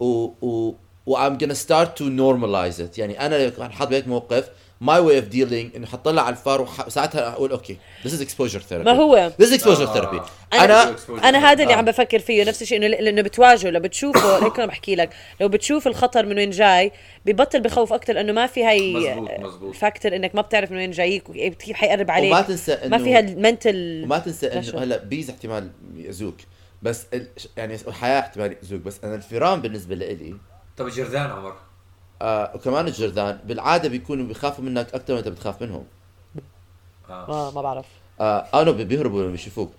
و 0.00 0.04
و 0.42 0.74
و 1.06 1.16
I'm 1.16 1.38
gonna 1.42 1.54
start 1.66 1.88
to 1.98 2.04
normalize 2.04 2.80
it. 2.80 2.98
يعني 2.98 3.26
أنا 3.26 3.46
لو 3.58 3.68
حاط 3.70 3.88
بهيك 3.88 4.08
موقف 4.08 4.48
my 4.84 4.98
way 5.00 5.20
of 5.22 5.34
dealing 5.34 5.76
إنه 5.76 5.86
حطلع 5.86 6.22
على 6.22 6.32
الفار 6.32 6.60
وح- 6.60 6.86
وساعتها 6.86 7.28
أقول 7.32 7.50
أوكي 7.50 7.76
this 8.04 8.10
is 8.10 8.20
exposure 8.22 8.60
therapy. 8.70 8.72
ما 8.84 8.92
هو؟ 8.92 9.30
This 9.42 9.46
is 9.46 9.60
exposure 9.60 9.66
آه. 9.80 9.94
therapy 9.94 10.20
أنا- 10.54 10.60
أنا 10.60 10.96
أنا 11.24 11.38
هذا 11.52 11.62
اللي 11.62 11.74
آه. 11.74 11.76
عم 11.76 11.84
بفكر 11.84 12.18
فيه 12.18 12.44
نفس 12.44 12.62
الشيء 12.62 12.78
إنه 12.78 12.86
لأنه 12.86 13.22
بتواجهه. 13.22 13.70
لو 13.70 13.80
بتشوفه 13.80 14.36
هيك 14.46 14.56
أنا 14.58 14.66
بحكي 14.66 14.94
لك. 14.96 15.10
لو 15.40 15.48
بتشوف 15.48 15.86
الخطر 15.86 16.26
من 16.26 16.36
وين 16.36 16.50
جاي 16.50 16.92
ببطل 17.26 17.60
بخوف 17.60 17.92
أكثر 17.92 18.12
لأنه 18.12 18.32
ما 18.32 18.46
في 18.46 18.64
هاي 18.64 18.94
مزبوط، 18.94 19.30
مزبوط. 19.40 19.74
factor 19.74 20.16
إنك 20.16 20.34
ما 20.34 20.42
بتعرف 20.42 20.70
من 20.70 20.76
وين 20.76 20.90
جايك 20.90 21.28
وكيف 21.30 21.72
حيقرب 21.76 22.10
عليك. 22.10 22.32
وما 22.32 22.40
تنسى 22.42 22.72
إنه 22.72 22.96
ما 22.98 23.04
فيها 23.04 23.18
mental 23.18 24.00
وما 24.04 24.18
تنسى. 24.18 24.46
إنه 24.46 24.82
هلأ 24.82 25.04
bees 25.04 25.30
احتمال 25.30 25.70
يأذوك. 25.96 26.36
بس 26.82 27.06
ال... 27.14 27.26
يعني 27.56 27.74
الحياة 27.88 28.20
احتمال 28.20 28.56
يأذوك. 28.62 28.80
بس 28.82 28.96
أنا 29.04 29.14
الفيران 29.14 29.60
بالنسبة 29.60 29.94
لإلي 29.94 30.34
طب 30.76 30.88
جردان 30.88 31.30
عمر. 31.30 31.54
آه 32.22 32.52
وكمان 32.54 32.86
الجردان 32.86 33.38
بالعادة 33.44 33.88
بيكونوا 33.88 34.26
بيخافوا 34.26 34.64
منك 34.64 34.94
أكثر 34.94 35.12
ما 35.12 35.18
أنت 35.18 35.28
بتخاف 35.28 35.62
منهم. 35.62 35.84
آه. 37.10 37.26
ما 37.28 37.50
ما 37.50 37.62
بعرف. 37.62 37.86
آه 38.20 38.46
أنا 38.54 38.70
بيهربوا 38.70 39.22
لما 39.22 39.34
يشوفوك. 39.34 39.72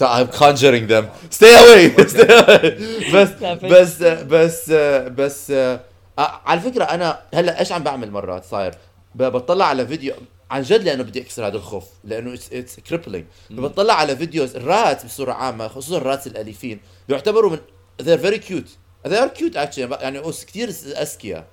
I'm 0.00 0.28
conjuring 0.42 0.86
them. 0.88 1.04
Stay 1.30 1.52
away. 1.62 1.84
Stay 2.14 2.30
away. 2.42 3.14
بس 3.14 3.30
بس 3.64 4.02
بس 4.02 4.70
بس 5.10 5.50
آه، 5.50 5.80
على 6.18 6.60
فكرة 6.60 6.84
أنا 6.84 7.20
هلأ 7.34 7.60
إيش 7.60 7.72
عم 7.72 7.82
بعمل 7.82 8.10
مرات 8.10 8.44
صاير؟ 8.44 8.74
بطلع 9.14 9.64
على 9.64 9.86
فيديو 9.86 10.14
عن 10.50 10.62
جد 10.62 10.82
لأنه 10.82 11.02
بدي 11.02 11.22
أكسر 11.22 11.46
هذا 11.46 11.56
الخوف 11.56 11.84
لأنه 12.04 12.34
it's 12.52 12.80
crippling 12.80 13.24
بطلع 13.50 13.94
على 13.94 14.16
videos 14.16 14.56
ال 14.56 14.68
rat 14.68 15.04
بصورة 15.04 15.32
عامة 15.32 15.68
خصوصا 15.68 15.96
ال 15.96 16.04
rat 16.04 16.26
الأليفين 16.26 16.80
بيعتبروا 17.08 17.50
من 17.50 17.58
they're 18.04 18.22
very 18.28 18.38
cute. 18.38 18.70
They 19.04 19.18
are 19.18 19.28
cute 19.28 19.56
actually. 19.56 20.02
يعني 20.02 20.20
كثير 20.20 20.68
اذكياء 20.68 21.46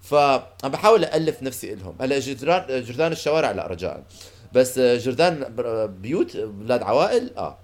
فعم 0.00 0.40
بحاول 0.64 1.04
الف 1.04 1.42
نفسي 1.42 1.72
إلهم. 1.72 1.94
هلأ 2.00 2.18
جردان 2.18 2.82
جردان 2.82 3.12
الشوارع 3.12 3.50
لا 3.50 3.66
رجاء. 3.66 4.04
بس 4.52 4.78
جردان 4.78 5.56
بيوت 6.00 6.36
أولاد 6.36 6.82
عوائل؟ 6.82 7.30
آه, 7.36 7.58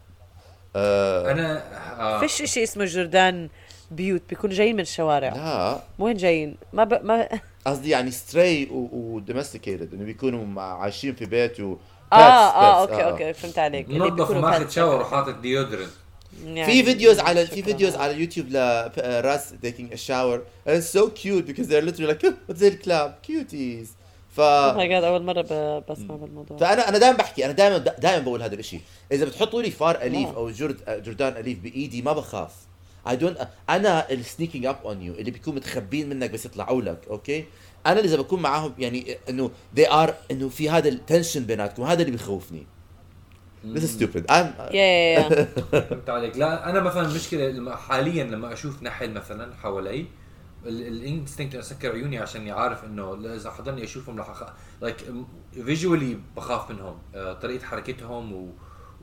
آه. 0.76 1.32
أنا 1.32 1.62
آه. 2.00 2.20
فيش 2.20 2.50
شيء 2.52 2.62
اسمه 2.62 2.84
جردان 2.84 3.48
بيوت 3.90 4.22
بيكونوا 4.28 4.56
جايين 4.56 4.74
من 4.74 4.80
الشوارع. 4.80 5.34
لا. 5.34 5.80
وين 5.98 6.16
جايين. 6.16 6.56
ما 6.72 6.84
ب... 6.84 7.04
ما 7.04 7.28
قصدي 7.66 7.90
يعني 7.90 8.10
stray 8.10 8.68
و 8.70 8.80
domesticated 8.80 9.94
إنه 9.94 10.04
بيكونوا 10.04 10.62
عايشين 10.62 11.14
في 11.14 11.26
بيت 11.26 11.60
و 11.60 11.76
آه 12.12 12.16
آه 12.16 12.86
pets، 12.86 12.90
أوكي 12.90 13.04
أوكي 13.04 13.32
فهمت 13.32 13.58
عليك. 13.58 13.86
اللي 13.88 13.98
منظف 13.98 14.14
بيكونوا 14.14 14.40
وماخذ. 14.40 14.68
شاور 14.68 15.00
وحاطط 15.00 15.34
deodorant 15.34 15.90
يعني 16.44 16.72
في 16.72 16.82
videos 16.82 17.18
على 17.18 17.46
في. 17.46 17.62
videos 17.62 17.94
على 17.94 18.20
يوتيوب 18.20 18.46
ل 18.48 18.69
rats 18.69 19.54
taking 19.64 19.92
a 19.92 19.96
shower. 19.96 20.40
And 20.66 20.76
it's 20.76 20.98
so 20.98 21.10
cute 21.10 21.46
because 21.46 21.68
they're 21.68 21.86
literally 21.90 22.12
like 22.12 22.26
زي 22.50 22.68
الكلاب 22.68 23.18
cuties. 23.26 23.86
ف 24.36 24.40
oh 24.40 24.76
my 24.76 24.88
God 24.88 25.04
أول 25.04 25.22
مرة 25.22 25.42
ب... 25.42 25.82
بسمع 25.90 26.16
بالموضوع. 26.16 26.58
فانا 26.58 26.88
أنا 26.88 26.98
دائما 26.98 27.16
بحكي 27.16 27.44
أنا 27.44 27.52
دائما 27.52 27.78
دائما 27.78 28.24
بقول 28.24 28.42
هذا 28.42 28.54
الشيء 28.54 28.80
إذا 29.12 29.24
بتحطوا 29.24 29.62
لي 29.62 29.70
فار 29.70 30.02
أليف. 30.02 30.28
أو 30.28 30.50
جرد 30.50 31.02
جردان 31.04 31.36
أليف 31.36 31.58
بإيدي 31.58 32.02
ما 32.02 32.12
بخاف. 32.12 32.52
I 33.06 33.08
don't 33.08 33.46
أنا 33.70 34.10
ال 34.10 34.16
sneaking 34.16 34.66
up 34.66 34.76
on 34.84 35.02
you 35.02 35.14
اللي 35.14 35.30
بيكون 35.30 35.54
متخبين 35.54 36.08
منك 36.08 36.30
بس 36.30 36.46
يطلعوا 36.46 36.82
لك 36.82 36.98
أوكي 37.10 37.44
أنا 37.86 38.00
إذا 38.00 38.16
بكون 38.16 38.42
معاهم 38.42 38.74
يعني 38.78 39.16
إنه 39.28 39.50
they 39.76 39.88
are 39.88 40.10
إنه 40.30 40.48
في 40.48 40.70
هذا 40.70 40.88
ال 40.88 40.95
tension 40.95 41.44
بيناتكم 41.44 41.82
هذا 41.82 42.02
اللي 42.02 42.16
بخوفني 42.16 42.66
This 43.64 43.82
is 43.82 43.90
stupid. 43.98 44.24
I'm 44.30 44.46
يا 44.74 44.82
يا 44.82 45.18
يا 45.18 45.44
فهمت 45.72 46.10
عليك. 46.10 46.36
لا 46.36 46.70
أنا 46.70 46.80
مثلا 46.80 47.02
المشكلة 47.06 47.48
لما 47.48 47.76
حاليا 47.76 48.24
لما 48.24 48.52
أشوف 48.52 48.82
نحل 48.82 49.10
مثلا 49.14 49.54
حوالي 49.54 50.06
ال 50.66 50.76
instinct 50.76 51.54
أسكر 51.54 51.92
عيوني 51.92 52.18
عشان 52.18 52.48
عارف 52.50 52.84
إنه 52.84 53.34
إذا 53.34 53.50
حضرني 53.50 53.84
أشوفهم 53.84 54.20
رح. 54.20 54.46
like 54.82 54.96
visually 55.64 56.18
بخاف 56.36 56.70
منهم. 56.70 56.98
آه، 57.14 57.32
طريقة 57.32 57.64
حركتهم 57.64 58.32
و 58.32 58.48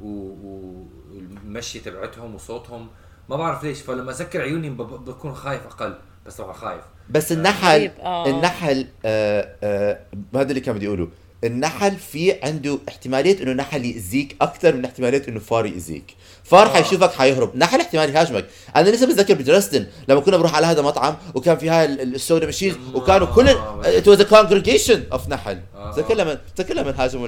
و- 0.02 0.86
والمشي 1.12 1.80
تبعتهم 1.80 2.36
وصوتهم. 2.36 2.88
ما 3.30 3.36
بعرف 3.36 3.64
ليش. 3.64 3.82
فلما 3.82 4.12
أسكر 4.12 4.42
عيوني 4.42 4.70
بكون 4.70 5.34
خايف 5.36 5.66
أقل. 5.66 5.96
بس 6.26 6.38
طبعا 6.38 6.54
خايف 6.54 6.84
بس 7.10 7.32
النحل 7.32 7.88
آه. 8.02 8.30
النحل 8.30 8.88
آه 9.06 9.56
آه 9.64 10.00
هذا 10.36 10.50
اللي 10.50 10.60
كان 10.62 10.76
بدي 10.76 10.88
أقوله. 10.88 11.08
النحل 11.44 11.96
في 11.98 12.36
عنده 12.44 12.80
احتمالية 12.90 13.44
إنه 13.44 13.54
نحل 13.54 13.86
يأذيك 13.86 14.36
أكثر 14.42 14.76
من 14.76 14.86
احتمالية 14.86 15.24
إنه 15.28 15.40
فار 15.40 15.66
يأذيك. 15.66 16.16
فار 16.44 16.66
آه. 16.68 16.70
حيشوفك 16.70 17.12
حيهرب. 17.14 17.56
نحل 17.58 17.82
احتمال 17.82 18.10
يهاجمك. 18.16 18.46
أنا 18.76 18.90
لسه 18.90 19.06
بتذكر 19.08 19.34
بدرستن 19.34 19.86
لما 20.08 20.20
كنا 20.20 20.38
بنروح 20.38 20.56
على 20.56 20.66
هذا 20.68 20.82
مطعم 20.82 21.16
وكان 21.36 21.58
في 21.58 21.70
هاي 21.70 21.86
ال- 21.86 22.02
ال- 22.02 22.16
soda 22.16 22.46
machines 22.46 22.76
وكانوا 22.94 23.28
كل 23.28 23.48
آه. 23.50 23.82
it 23.86 24.08
was 24.08 24.22
a 24.22 24.24
congregation 24.24 25.04
of 25.12 25.30
نحل. 25.30 25.60
آه. 25.76 25.92
تذكر 25.92 26.14
لما 26.16 26.38
تذكر 26.56 26.74
لما 26.74 26.94
هاجموا 27.04 27.28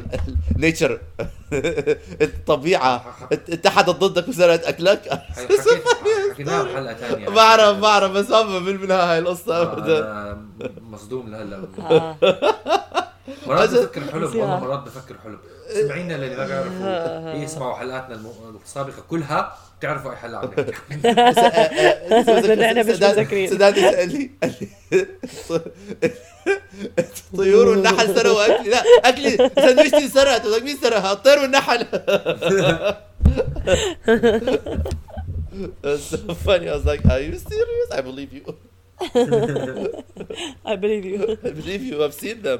ال 0.55 0.62
nature 0.62 0.99
الطبيعة. 2.21 3.05
اتحدت 3.31 3.89
ضدك 3.89 4.27
وسرقت 4.27 4.63
أكلك. 4.63 5.21
حكيناها 6.33 6.63
بحلقه 6.63 6.93
ثانية 6.93 7.29
بعرف 7.39 7.77
بعرف 7.77 8.11
بس 8.11 8.29
ما 8.29 8.59
من 8.59 8.81
منها 8.81 9.11
هاي 9.13 9.19
القصة. 9.19 9.61
ابدا 9.61 9.99
أنا 9.99 10.41
مصدوم 10.91 11.29
لهلا. 11.29 11.67
آه. 11.79 12.17
مرات. 13.47 13.69
بفكر 13.69 14.01
حلم 14.11 14.23
والله 14.23 14.59
مرات 14.59 14.79
بفكر 14.83 15.15
حلم 15.23 15.37
سمعينا 15.73 16.13
للي 16.13 16.35
ما 16.35 16.45
بيعرفوا 16.47 17.33
يسمعوا 17.43 17.75
حلقاتنا 17.75 18.21
السابقة 18.65 19.01
كلها 19.09 19.57
بتعرفوا 19.79 20.11
أي 20.11 20.15
حلقة 20.15 20.37
عم 20.39 20.49
نحكي 20.69 20.95
مش 22.91 23.01
مذاكرين. 23.01 23.49
سداد 23.49 23.79
قال 23.79 24.09
لي 24.09 24.31
قال 24.43 24.53
لي 24.61 24.67
الطيور 26.99 27.67
والنحل 27.67 28.15
سرقوا 28.15 28.45
أكلي 28.55 28.69
لا 28.69 28.83
أكلي 29.05 29.49
سندويشتي 29.55 29.97
انسرقت 29.97 30.41
قلت 30.45 30.55
لك 30.55 30.63
مين 30.63 30.77
سرقها 30.77 31.11
الطير 31.11 31.39
والنحل 31.39 31.85
It's 35.83 36.03
so 36.11 36.17
funny. 36.45 36.67
I 36.69 36.71
was 36.77 36.85
like, 36.91 37.03
"Are 37.13 37.21
you 37.27 37.35
serious? 37.51 37.87
I 37.97 38.01
believe 38.09 38.31
you. 38.37 38.43
I 40.71 40.73
believe 40.83 41.05
you 41.11 41.19
I 41.49 41.51
believe 41.59 41.81
you. 41.89 41.95
I've 42.05 42.17
seen 42.23 42.37
them. 42.47 42.59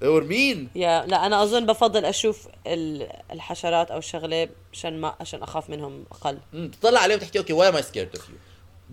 They 0.00 0.06
were 0.06 0.24
mean. 0.30 0.58
يا 0.78 1.06
لا 1.06 1.26
أنا 1.26 1.42
أظن 1.42 1.66
بفضل 1.66 2.04
أشوف 2.04 2.46
ال- 2.66 3.08
الحشرات 3.32 3.90
أو 3.90 3.98
الشغله 3.98 4.48
عشان 4.72 5.00
ما 5.00 5.14
عشان 5.20 5.42
أخاف 5.42 5.70
منهم 5.70 6.04
أقل 6.12 6.38
مم. 6.52 6.70
تطلع 6.80 7.00
عليهم 7.00 7.18
تحكي 7.18 7.38
أوكي 7.38 7.54
why 7.54 7.72
am 7.74 7.76
I 7.78 7.82
scared 7.82 8.18
of 8.18 8.22
you? 8.22 8.32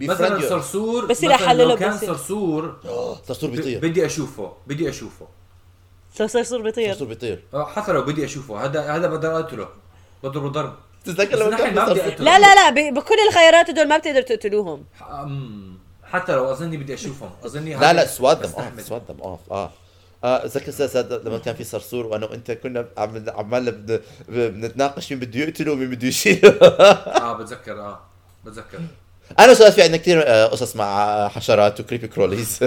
مثلا. 0.09 0.49
صرصور 0.49 1.05
بس 1.05 1.23
لو 1.23 1.75
كان 1.75 1.97
صرصور 1.97 2.77
صرصور 3.27 3.49
ب- 3.49 3.53
بيطير 3.53 3.79
بدي 3.79 4.05
أشوفه 4.05 4.53
بدي 4.67 4.89
أشوفه 4.89 5.27
صرصور 6.15 6.43
صرصور 6.43 6.61
بيطير 6.61 6.93
صرصور 6.93 7.07
بيطير 7.07 7.43
آه، 7.53 7.65
حتى 7.65 7.91
لو 7.91 8.01
بدي 8.01 8.25
أشوفه 8.25 8.65
هذا 8.65 8.81
هذا 8.95 9.07
بقدر 9.07 9.39
أقتله 9.39 9.67
بضربه 10.23 10.49
ضرب 10.49 10.73
تتذكر 11.05 11.35
بس 11.35 11.41
لما 11.41 11.49
نحن 11.49 11.63
كان 11.63 11.75
ما 11.75 11.83
بدي 11.85 11.99
صرصور- 11.99 12.11
أقتله. 12.11 12.25
لا 12.25 12.39
لا 12.39 12.55
لا 12.55 12.69
ب- 12.69 12.93
بكل 12.93 13.15
الخيارات 13.29 13.69
هدول 13.69 13.87
ما 13.87 13.97
بتقدر 13.97 14.21
تقتلوهم 14.21 14.83
حتى 16.03 16.35
لو 16.35 16.51
أظني 16.51 16.77
بدي 16.77 16.93
أشوفهم 16.93 17.29
أظني 17.45 17.73
لا 17.73 17.77
هذا 17.79 17.93
لا 17.93 18.05
سواد 18.07 18.41
بستحمل. 18.41 18.77
أوف 18.79 18.87
سواد 18.87 19.01
دم 19.07 19.21
أوف 19.21 19.39
آه 19.51 19.55
آه 19.63 19.71
ذكر 20.45 20.71
ساد 20.71 21.13
لما 21.27 21.37
كان 21.37 21.55
في 21.55 21.63
صرصور 21.63 22.05
وأنا 22.05 22.25
وأنت 22.25 22.51
كنا 22.51 22.85
عم 22.97 23.25
عمالنا 23.27 23.71
بن- 23.71 23.99
بنتناقش 24.29 25.11
مين 25.13 25.19
بده 25.19 25.39
يقتله 25.39 25.71
ومين 25.71 25.89
بده 25.89 26.07
يشيله. 26.07 26.49
آه 26.61 27.33
بتذكر 27.37 27.79
آه 27.81 27.99
بتذكر. 28.45 28.79
أنا 29.39 29.53
سؤال 29.53 29.71
في 29.71 29.81
عندنا 29.81 29.97
كثير 29.97 30.23
آه، 30.27 30.45
قصص 30.45 30.75
مع 30.75 31.03
آه، 31.03 31.27
حشرات 31.27 31.79
و 31.79 31.83
creepy 31.83 32.07
crawlies 32.07 32.59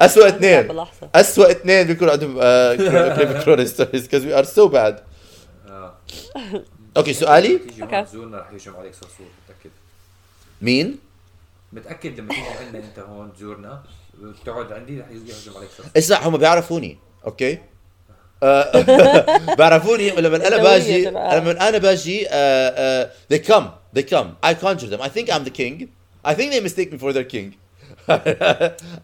اسوء 0.00 0.28
اثنين. 0.28 0.84
اسوء 1.14 1.50
اثنين 1.50 1.86
بيكون 1.86 2.08
عندهم 2.08 2.34
creepy 3.16 3.40
crawlies 3.44 3.72
stories 3.72 4.06
because 4.08 4.22
we 4.24 4.42
are 4.44 4.48
so 4.50 4.72
bad. 4.72 4.94
آه. 5.70 5.94
أوكي 6.96 7.12
سؤالي؟ 7.12 7.58
تزورنا 7.58 8.38
رح 8.38 8.52
يهجم 8.52 8.76
عليك 8.76 8.94
صرصور 8.94 9.26
متأكد؟ 9.48 9.70
مين؟ 10.62 10.98
متأكد 11.72 12.20
لما 12.20 12.28
تيجي 12.34 12.46
عندنا 12.66 12.84
أنت 12.84 12.98
هون 12.98 13.32
تزورنا 13.36 13.82
تقعد 14.46 14.72
عندي 14.72 15.00
رح 15.00 15.08
يهجم 15.10 15.56
عليك 15.56 15.68
شخص 15.78 15.86
اسمع 15.96 16.26
هم 16.26 16.36
بيعرفوني 16.36 16.98
أوكي 17.26 17.58
آه، 18.42 18.80
بيعرفوني 19.56 20.10
لما 20.10 20.36
أنا 20.48 20.56
باجي. 20.62 21.04
لما 21.10 21.68
أنا 21.68 21.78
باجي 21.78 22.28
آه، 22.28 22.32
آه، 22.32 23.10
they 23.32 23.38
come 23.38 23.64
they 23.98 24.02
come 24.02 24.26
I 24.50 24.54
conjure 24.54 24.88
them 24.96 25.00
I 25.00 25.08
think 25.08 25.28
I'm 25.30 25.44
the 25.44 25.50
king 25.50 25.88
I 26.24 26.34
think 26.34 26.52
they 26.52 26.60
mistake 26.60 26.92
me 26.92 26.98
for 26.98 27.12
their 27.12 27.24
king 27.24 27.54
I, 28.08 28.16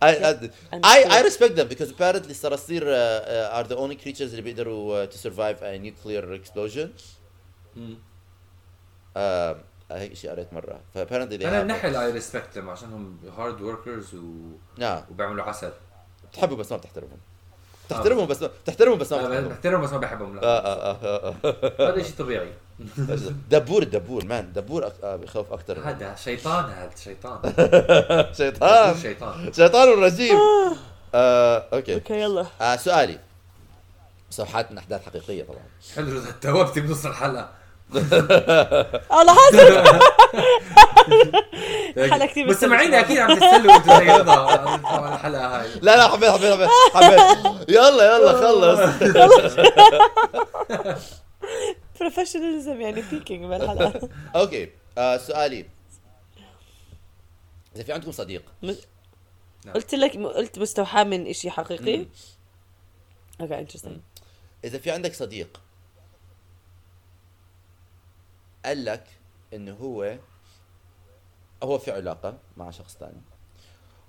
I, 0.03 0.51
I, 0.83 0.97
I 1.17 1.21
respect 1.23 1.55
them 1.57 1.69
because 1.69 1.91
apparently 1.91 2.31
الصراصير 2.31 2.83
uh, 2.83 2.87
uh, 2.87 3.57
are 3.59 3.65
the 3.69 3.77
only 3.77 3.95
creatures 4.05 4.31
اللي 4.31 4.43
بيقدروا 4.43 5.07
uh, 5.07 5.11
to 5.11 5.17
survive 5.19 5.63
a 5.63 5.79
nuclear 5.79 6.33
explosion 6.33 6.89
uh, 9.17 9.55
هيك 9.91 10.15
شيء 10.15 10.31
قريت 10.31 10.53
مرة. 10.53 10.81
ف 10.95 10.99
apparently 10.99 11.41
they 11.41 11.47
أنا 11.47 11.63
النحل 11.63 11.97
اي 11.97 12.13
respect 12.13 12.57
لهم 12.59 12.71
عشانهم 12.71 13.19
hard 13.39 13.61
workers 13.61 14.15
و... 14.15 14.23
نعم. 14.79 15.03
وبيعملوا 15.11 15.45
عسل. 15.45 15.73
بتحبوا 16.33 16.57
بس 16.57 16.73
ما 16.73 16.79
بتحترمهم. 16.79 17.19
بتحترمهم 17.87 18.27
بس 18.27 18.43
ما 18.43 18.51
بتحترمهم 18.65 18.99
بس 18.99 19.13
ما 19.13 19.41
بحترمهم 19.41 19.83
بس 19.83 19.93
ما 19.93 19.99
بحبهم 19.99 20.37
لا. 20.37 20.43
آه 20.43 20.59
آه 20.59 20.99
آه 21.05 21.35
آه. 21.45 21.91
هذا 21.93 22.03
شيء 22.03 22.15
طبيعي. 22.19 22.53
دبور 23.51 23.83
الدبور 23.83 24.25
مان 24.25 24.53
دبور 24.53 24.93
آه، 25.03 25.17
بخوف 25.17 25.53
أكثر 25.53 25.81
هذا 25.81 26.15
شيطان 26.15 26.65
هذا 26.65 26.91
شيطان. 26.97 27.41
شيطان. 28.41 28.97
شيطان. 28.97 29.53
شيطان 29.53 29.89
الرجيم. 29.89 30.37
آه، 31.15 31.65
أوكي. 31.73 31.95
أوكي 31.95 32.21
يلا. 32.21 32.47
آه، 32.61 32.77
سؤالي. 32.77 33.19
صفحات 34.31 34.73
من 34.73 34.79
أحداث 34.79 35.07
حقيقية 35.07 35.45
طبعا. 35.45 35.63
حلو 35.97 36.19
إذا 36.19 36.31
توبتي 36.31 36.81
بنص 36.81 37.07
الحلقة. 37.07 37.58
آه 39.11 39.23
لاحظت؟ 39.23 39.57
حلقة 42.13 42.27
كتير 42.27 42.47
مستمعين 42.47 42.95
أكيد 42.95 43.19
عم 43.19 43.35
تتسلوا 43.35 43.79
زي 43.79 44.11
هذا 44.11 44.33
على 44.33 45.15
الحلقة 45.15 45.61
هاي. 45.61 45.69
لا 45.83 45.97
لا 45.97 46.09
حبيت 46.09 46.31
حبيت 46.31 46.53
حبيت 46.53 46.69
حبيت. 46.95 47.21
يلا 47.69 48.17
يلا 48.17 48.33
خلص. 48.33 48.81
professionalism 52.01 52.81
يعني 52.81 53.03
peaking 53.11 53.45
بالحلقة. 53.45 54.09
أوكي 54.37 54.71
آه، 54.99 55.17
سؤالي. 55.17 55.67
إذا 57.77 57.85
في 57.85 57.93
عندكم 57.93 58.13
صديق. 58.13 58.43
قلت 59.75 59.95
لك 59.95 60.17
قلت 60.17 60.59
مستوحاة 60.59 61.05
من 61.05 61.33
شيء 61.33 61.51
حقيقي. 61.51 62.07
أوكي 63.41 63.59
interesting 63.59 63.99
إذا 64.65 64.79
في 64.79 64.91
عندك 64.91 65.15
صديق 65.15 65.61
قال 68.69 68.85
لك 68.85 69.05
انه 69.55 69.75
هو 69.75 70.19
هو 71.63 71.79
في 71.79 71.91
علاقه 71.91 72.39
مع 72.57 72.71
شخص 72.71 72.97
ثاني 72.97 73.21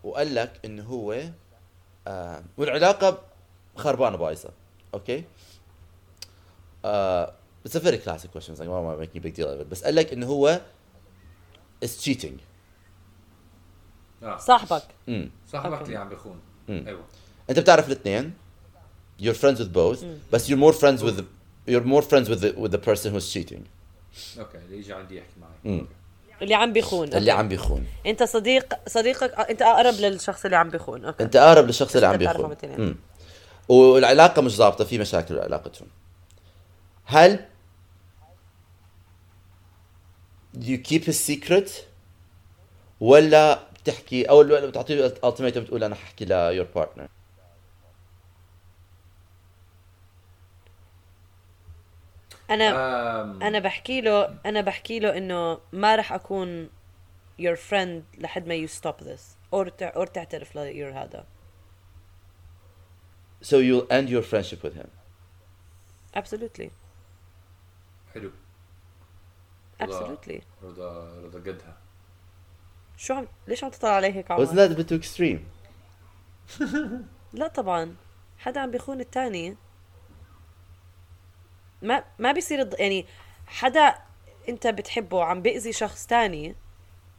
وقال 0.03 0.35
لك 0.35 0.59
انه 0.65 0.83
هو 0.83 1.23
آه 2.07 2.43
والعلاقه 2.57 3.21
خربانه 3.75 4.17
بايظه 4.17 4.49
أوكي 4.93 5.23
آه 6.85 7.33
It's 7.67 7.75
a 7.75 7.79
very 7.81 7.97
classic 7.97 8.31
question. 8.31 8.53
It's 8.53 8.61
like, 8.61 8.69
why 8.69 8.79
am 8.79 8.87
I 8.87 8.95
making 9.03 9.17
a 9.17 9.25
big 9.27 9.35
deal 9.35 9.49
of 9.49 9.59
it? 9.61 9.67
بس 9.71 9.83
قال 9.83 9.95
لك 9.95 10.13
انه 10.13 10.27
هو 10.27 10.61
is 11.85 11.87
cheating. 12.05 12.39
آه. 14.23 14.37
صاحبك 14.37 14.83
امم 15.09 15.31
صاحبك 15.47 15.81
اللي 15.81 15.97
عم 15.97 16.09
بيخون. 16.09 16.39
أيوه 16.69 17.05
انت 17.49 17.59
بتعرف 17.59 17.87
الاثنين 17.87 18.33
you're 19.21 19.35
friends 19.35 19.57
with 19.59 19.73
both 19.75 20.05
بس 20.33 20.49
you're 20.51 20.59
more 20.59 20.73
friends 20.73 21.01
with 21.03 21.17
the, 21.19 21.23
you're 21.71 21.85
more 21.85 22.01
friends 22.01 22.27
with 22.29 22.41
the 22.41 22.53
with 22.59 22.71
the 22.71 22.81
person 22.89 23.11
who's 23.13 23.33
cheating 23.33 23.63
أوكي 24.39 24.57
اللي 24.57 24.77
يجي 24.77 24.93
عندي 24.93 25.17
يحكي 25.17 25.39
معي. 25.65 25.85
اللي 26.41 26.55
عم 26.55 26.73
بيخون 26.73 27.07
اللي 27.07 27.17
أوكي. 27.17 27.31
عم 27.31 27.47
بيخون 27.47 27.87
أنت 28.05 28.23
صديق 28.23 28.73
صديقك 28.87 29.33
أنت 29.49 29.61
أقرب 29.61 29.93
للشخص 29.93 30.45
اللي 30.45 30.57
عم 30.57 30.69
بيخون 30.69 31.05
أوكي 31.05 31.23
أنت 31.23 31.35
أقرب 31.35 31.65
للشخص 31.67 31.95
اللي 31.95 32.07
عم 32.07 32.17
بيخون 32.17 32.45
الاثنين. 32.45 32.81
مم. 32.81 32.95
والعلاقة 33.69 34.41
مش 34.41 34.55
ظابطه 34.55 34.83
في 34.83 34.97
مشاكل 34.97 35.35
بعلاقتهم 35.35 35.87
هل 37.05 37.45
you 40.55 40.77
keep 40.91 41.03
a 41.03 41.13
secret 41.29 41.69
ولا 42.99 43.59
بتحكي 43.73 44.23
أو 44.23 44.37
ولا 44.37 44.65
بتعطيه 44.65 45.07
ultimatum 45.07 45.57
بتقول 45.57 45.83
أنا 45.83 45.95
ححكي 45.95 46.25
ل 46.25 46.65
your 46.65 46.79
أنا 52.49 53.21
أم، 53.21 53.43
أنا 53.43 53.59
بحكي 53.59 54.01
له 54.01 54.39
أنا 54.45 54.61
بحكي 54.61 54.99
له 54.99 55.17
إنه 55.17 55.59
ما 55.73 55.95
راح 55.95 56.13
أكون 56.13 56.69
your 57.41 57.55
friend 57.69 58.17
لحد 58.17 58.47
ما 58.47 58.67
you 58.67 58.69
stop 58.69 59.03
this. 59.05 59.21
Or 59.55 59.69
or 59.95 60.05
تعترف 60.05 60.55
ل 60.55 60.73
your 60.73 60.95
هذا. 60.95 61.25
So 63.41 63.57
you'll 63.59 63.87
end 63.91 64.09
your 64.09 64.21
friendship 64.23 64.63
with 64.63 64.73
him. 64.75 64.89
Absolutely. 66.15 66.69
حلو. 68.13 68.31
absolutely. 69.81 70.41
رضا 70.63 71.19
رضا 71.23 71.39
قدها 71.39 71.77
شو 72.97 73.13
عم 73.13 73.27
ليش 73.47 73.63
عم 73.63 73.69
تطلع 73.69 73.89
علي 73.89 74.07
هيك 74.13 74.27
wasn't 74.27 74.31
عمر؟ 74.31 74.67
that 74.67 74.71
a 74.71 74.75
bit 74.79 74.87
too 74.89 74.99
extreme? 75.03 75.39
لا 77.39 77.47
طبعا. 77.47 77.95
حدا 78.37 78.59
عم 78.61 78.71
بيخون 78.71 78.99
التاني. 78.99 79.57
ما 81.81 82.03
ما 82.19 82.31
بيصير 82.31 82.69
يعني 82.79 83.05
حدا 83.47 83.95
انت 84.49 84.67
بتحبه 84.67 85.23
عم 85.23 85.41
بيأذي 85.41 85.73
شخص 85.73 86.05
تاني 86.07 86.55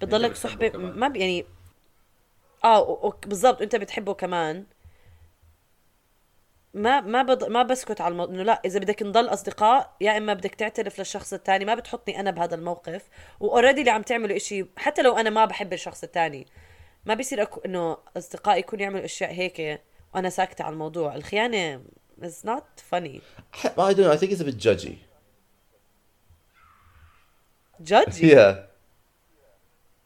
بتضلك 0.00 0.32
كمان. 0.72 0.98
ما 0.98 1.08
ب- 1.08 1.16
يعني 1.16 1.44
آه 2.64 3.12
بالضبط 3.26 3.62
انت 3.62 3.76
بتحبه 3.76 4.14
كمان 4.14 4.66
ما 6.74 7.00
ما 7.00 7.22
بض... 7.22 7.44
ما 7.44 7.62
بسكت 7.62 8.00
على 8.00 8.12
الموضوع 8.12 8.34
إنه 8.34 8.42
لا 8.42 8.60
إذا 8.64 8.78
بدك 8.78 9.02
نضل 9.02 9.26
أصدقاء 9.32 9.96
يا 10.00 10.16
إما 10.18 10.34
بدك 10.34 10.54
تعترف 10.54 10.98
للشخص 10.98 11.32
الثاني 11.32 11.64
ما 11.64 11.74
بتحطني 11.74 12.20
أنا 12.20 12.30
بهذا 12.30 12.54
الموقف 12.54 13.08
واوريدي 13.40 13.80
اللي 13.80 13.90
عم 13.90 14.02
تعمله 14.02 14.36
إشي 14.36 14.66
حتى 14.76 15.02
لو 15.02 15.16
أنا 15.16 15.30
ما 15.30 15.44
بحب 15.44 15.72
الشخص 15.72 16.02
الثاني 16.04 16.46
ما 17.06 17.14
بيصير 17.14 17.42
أكو 17.42 17.60
إنه 17.60 17.96
اصدقائي 18.16 18.58
يكونوا 18.58 18.82
يعملوا 18.82 19.04
أشياء 19.04 19.32
هيك 19.32 19.80
وأنا 20.14 20.28
ساكتة 20.30 20.64
على 20.64 20.72
الموضوع 20.72 21.14
الخيانة 21.14 21.82
is 22.21 22.43
not 22.43 22.65
funny 22.91 23.21
I 23.77 23.93
don't 23.93 24.05
know 24.05 24.11
I 24.11 24.17
think 24.17 24.31
it's 24.31 24.41
a 24.41 24.45
bit 24.45 24.57
judgy 24.57 24.97
جادجي 27.79 28.35
yeah 28.35 28.55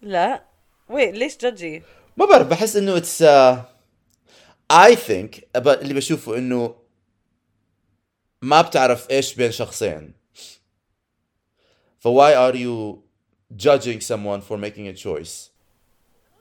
لا 0.01 0.43
وين 0.89 1.13
ليش 1.15 1.37
جادجي 1.37 1.83
ما 2.17 2.25
بعرف 2.25 2.47
بحس 2.47 2.75
انه 2.75 2.97
اتس 2.97 3.21
اي 4.71 4.95
ثينك 4.95 5.47
اللي 5.55 5.93
بشوفه 5.93 6.37
انه 6.37 6.75
ما 8.41 8.61
بتعرف 8.61 9.09
ايش 9.09 9.35
بين 9.35 9.51
شخصين 9.51 10.13
ف 11.99 12.07
why 12.07 12.33
are 12.33 12.55
you 12.55 12.97
judging 13.57 13.99
someone 14.01 14.41
for 14.41 14.57
making 14.57 14.87
a 14.87 14.93
choice 14.93 15.49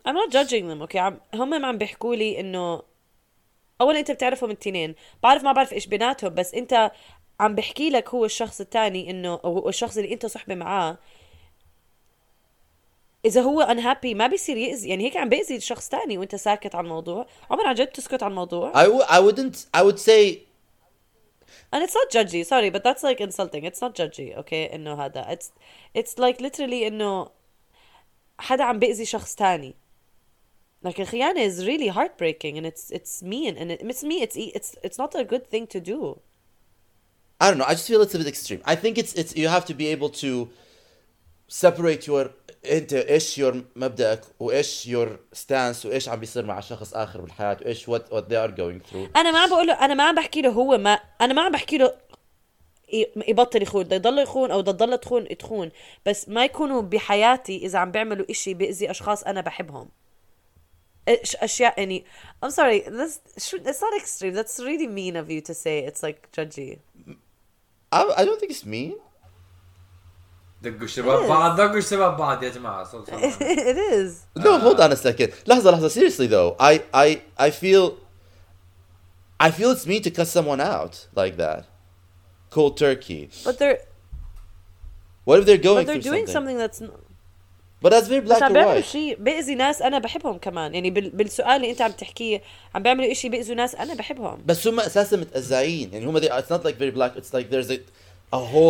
I'm 0.07 0.15
not 0.15 0.31
judging 0.31 0.69
them 0.69 0.81
اوكي 0.81 0.99
عم 0.99 1.21
هم 1.35 1.65
عم 1.65 1.79
بيحكوا 1.79 2.17
لي 2.17 2.41
انه 2.41 2.83
اولا 3.82 4.00
أنت 4.00 4.12
بتعرفهم 4.12 4.52
التنين. 4.52 4.96
بعرف 5.24 5.44
ما 5.44 5.52
بعرف 5.52 5.74
إيش 5.74 5.88
بيناتهم 5.88 6.34
بس 6.34 6.54
أنت 6.54 6.92
عم 7.40 7.56
بحكي 7.56 7.90
لك 7.90 8.10
هو 8.10 8.26
الشخص 8.26 8.62
الثاني 8.62 9.10
إنه 9.10 9.40
أو 9.46 9.70
الشخص 9.70 9.98
اللي 9.98 10.14
أنت 10.14 10.26
صحبة 10.26 10.56
معاه. 10.56 10.98
إذا 13.26 13.42
هو 13.42 13.66
unhappy 13.66 14.16
ما 14.16 14.28
بيصير 14.28 14.58
يأذي 14.58 14.90
يعني 14.90 15.06
هيك 15.06 15.18
عم 15.18 15.30
بيأذي 15.30 15.60
شخص 15.60 15.90
تاني 15.90 16.18
وأنت 16.18 16.36
ساكت 16.36 16.76
على 16.76 16.84
الموضوع. 16.84 17.28
عمر 17.52 17.68
عن 17.68 17.76
جد 17.76 17.88
تسكت 17.88 18.24
على 18.24 18.32
الموضوع؟ 18.32 18.74
I, 18.74 18.88
w- 18.88 19.08
I 19.08 19.20
wouldn't 19.20 19.80
I 19.80 19.84
would 19.84 20.00
say 20.00 20.38
and 21.74 21.84
it's 21.84 21.96
not 21.96 22.10
judgy 22.12 22.44
sorry 22.44 22.70
but 22.70 22.84
that's 22.84 23.04
like 23.04 23.22
insulting. 23.22 23.64
It's 23.64 23.82
not 23.82 23.96
judgy 23.96 24.38
okay 24.38 24.74
إنه 24.74 25.06
هذا. 25.06 25.36
It's 25.36 25.52
it's 25.98 26.20
like 26.20 26.42
literally 26.42 26.84
إنه 26.88 27.30
حدا 28.40 28.64
عم 28.64 28.80
بيأذي 28.80 29.06
شخص 29.06 29.36
تاني 29.36 29.76
like 30.84 31.00
الخيانة 31.00 31.48
is 31.48 31.66
really 31.66 31.90
heartbreaking 31.90 32.58
and 32.58 32.66
it's 32.66 32.92
it's 32.92 33.24
mean 33.24 33.58
and 33.58 33.72
it, 33.72 33.82
it's 33.82 34.04
me 34.04 34.22
it's 34.22 34.36
it's 34.36 34.76
it's 34.84 34.98
not 34.98 35.16
a 35.16 35.24
good 35.24 35.48
thing 35.50 35.66
to 35.68 35.80
do 35.80 36.20
I 37.40 37.50
don't 37.50 37.58
know 37.58 37.66
I 37.66 37.74
just 37.74 37.88
feel 37.88 38.02
it's 38.02 38.16
a 38.16 38.18
bit 38.18 38.28
extreme 38.28 38.62
I 38.66 38.76
think 38.76 38.98
it's 38.98 39.14
it's 39.14 39.36
you 39.36 39.48
have 39.48 39.66
to 39.66 39.74
be 39.74 39.88
able 39.88 40.10
to 40.24 40.50
separate 41.48 42.08
your 42.08 42.30
انت 42.66 42.94
إيش 42.94 43.40
your 43.40 43.56
مبدأك 43.76 44.22
وايش 44.40 44.90
your 44.90 45.08
stance 45.40 45.86
وايش 45.86 46.10
عم 46.10 46.20
بيصير 46.20 46.46
مع 46.46 46.60
شخص 46.60 46.94
اخر 46.94 47.22
بالحياة 47.22 47.58
وايش 47.62 47.90
what 47.90 48.04
what 48.12 48.24
they 48.30 48.38
are 48.48 48.52
going 48.52 48.92
through 48.92 49.18
أنا 49.18 49.32
ما 49.32 49.40
عم 49.40 49.50
بقول 49.50 49.68
له 49.68 49.74
أنا 49.74 49.94
ما 49.94 50.04
عم 50.04 50.16
بحكي 50.16 50.42
له 50.42 50.50
هو 50.50 50.78
ما 50.78 51.00
أنا 51.22 51.34
ما 51.34 51.42
عم 51.42 51.52
بحكي 51.52 51.78
له 51.78 51.94
يبطل 53.28 53.62
يخون 53.62 53.84
بده 53.84 53.96
يضل 53.96 54.20
يخون 54.20 54.52
أو 54.52 54.62
بده 54.62 54.72
تضل 54.72 54.98
تخون 54.98 55.38
تخون 55.38 55.72
بس 56.06 56.30
ما 56.30 56.46
يكونوا 56.46 56.82
بحياتي 56.82 57.58
اذا 57.58 57.80
عم 57.80 57.92
بيعملوا 57.92 58.26
اشي 58.30 58.54
بيأذي 58.54 58.92
اشخاص 58.92 59.24
أنا 59.24 59.42
بحبهم 59.42 59.90
اشياء 61.09 61.79
يعني 61.79 62.05
I'm 62.45 62.51
sorry 62.51 62.81
this 62.81 63.21
شو 63.39 63.57
it's 63.57 63.81
not 63.81 63.95
extreme 63.97 64.35
that's 64.35 64.59
really 64.61 64.87
mean 64.87 65.17
of 65.17 65.31
you 65.31 65.41
to 65.41 65.55
say 65.55 65.79
it's 65.79 66.03
like 66.03 66.29
judgy 66.37 66.79
I, 67.93 68.03
I 68.19 68.25
don't 68.25 68.41
think 68.41 68.53
it's 68.53 68.67
mean 68.67 68.95
دقوا 70.63 70.87
شباب 70.87 71.29
بعض 71.29 71.57
دقوا 71.61 71.81
شباب 71.81 72.17
بعض 72.17 72.43
يا 72.43 72.49
جماعه 72.49 72.85
صوت 72.85 73.11
صوت. 73.11 73.21
it 73.41 73.77
is. 73.77 74.27
No, 74.37 74.59
hold 74.59 74.81
on 74.81 74.93
a 74.93 74.97
second. 74.97 75.33
لحظة 75.47 75.71
لحظة. 75.71 75.89
Seriously 75.89 76.27
though, 76.27 76.57
I 76.59 76.83
I 76.93 77.23
I 77.39 77.51
feel 77.51 77.97
I 79.41 79.51
feel 79.53 79.71
it's 79.71 79.87
mean 79.87 80.03
to 80.03 80.11
cuss 80.11 80.31
someone 80.31 80.61
out 80.61 81.07
like 81.15 81.37
that. 81.37 81.67
Cold 82.51 82.77
turkey. 82.77 83.31
But 83.45 83.59
they're 83.61 83.79
What 85.25 85.39
if 85.41 85.47
they're 85.47 85.65
going 85.71 85.87
but 85.87 85.93
they're 85.93 86.03
through 86.03 86.11
doing 86.11 86.27
something? 86.27 86.59
something 86.59 86.59
that's 86.59 86.81
But 87.86 87.90
that's 87.90 88.08
very 88.08 88.22
بس 88.22 88.32
black 88.32 88.44
عم 88.44 88.50
and 88.50 88.54
بيعملوا 88.54 88.82
white. 88.82 88.86
شيء 88.86 89.16
بيأذي 89.20 89.56
ناس 89.56 89.82
أنا 89.82 90.00
بحبهم 90.00 90.38
كمان. 90.38 90.74
يعني 90.74 90.90
بال... 90.90 91.10
بالسؤال 91.10 91.56
اللي 91.56 91.72
أنت 91.72 91.82
عم 91.82 91.92
تحكيه 91.92 92.42
عم 92.76 92.84
بيعملوا 92.84 93.12
إشي 93.12 93.30
بيأذوا 93.30 93.56
ناس 93.56 93.76
أنا 93.76 93.94
بحبهم. 93.94 94.44
بس 94.46 94.68
هم 94.68 94.80
أساسا 94.80 95.18
متأذعين. 95.18 95.94
يعني 95.94 96.06
هم 96.06 96.20
they, 96.20 96.24
it's 96.24 96.56
not 96.56 96.64
like 96.64 96.76
very 96.80 96.96
black 96.98 97.20
it's 97.20 97.34
like 97.34 97.50
there's 97.54 97.72
a, 97.72 97.78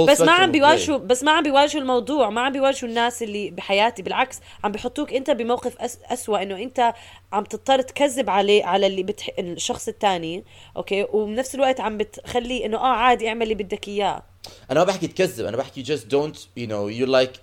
بس 0.10 0.22
ما 0.22 0.32
عم 0.32 0.52
بيواجهوا. 0.52 0.98
بس 0.98 1.24
ما 1.24 1.32
عم 1.32 1.44
بيواجهوا 1.44 1.82
الموضوع 1.82 2.30
ما 2.30 2.42
عم 2.42 2.52
بيواجهوا 2.52 2.90
الناس 2.90 3.24
اللي 3.24 3.50
بحياتي. 3.50 4.02
بالعكس 4.02 4.40
عم 4.64 4.72
بحطوك 4.72 5.14
أنت 5.14 5.32
بموقف 5.32 5.78
أس... 5.78 6.00
أسوأ 6.06 6.44
إنه 6.44 6.56
أنت 6.56 6.94
عم 7.34 7.44
تضطر 7.44 7.82
تكذب 7.82 8.30
عليه 8.30 8.66
على 8.66 8.88
اللي 8.88 9.04
بتح... 9.04 9.30
الشخص 9.40 9.88
الثاني 9.88 10.44
أوكي؟ 10.78 11.08
وبنفس 11.14 11.56
الوقت 11.56 11.80
عم 11.80 11.98
بتخليه 11.98 12.66
إنه 12.66 12.78
آه 12.78 12.96
عادي 12.96 13.28
اعمل 13.28 13.44
اللي 13.44 13.56
بدك 13.56 13.88
إياه. 13.88 14.24
أنا 14.72 14.80
ما 14.80 14.86
بحكي 14.86 15.08
تكذب 15.08 15.46
أنا 15.46 15.58
بحكي 15.58 15.84
just 15.84 16.02
don't 16.02 16.38
you 16.60 16.68
know 16.68 16.90
you're 17.00 17.14
like 17.22 17.40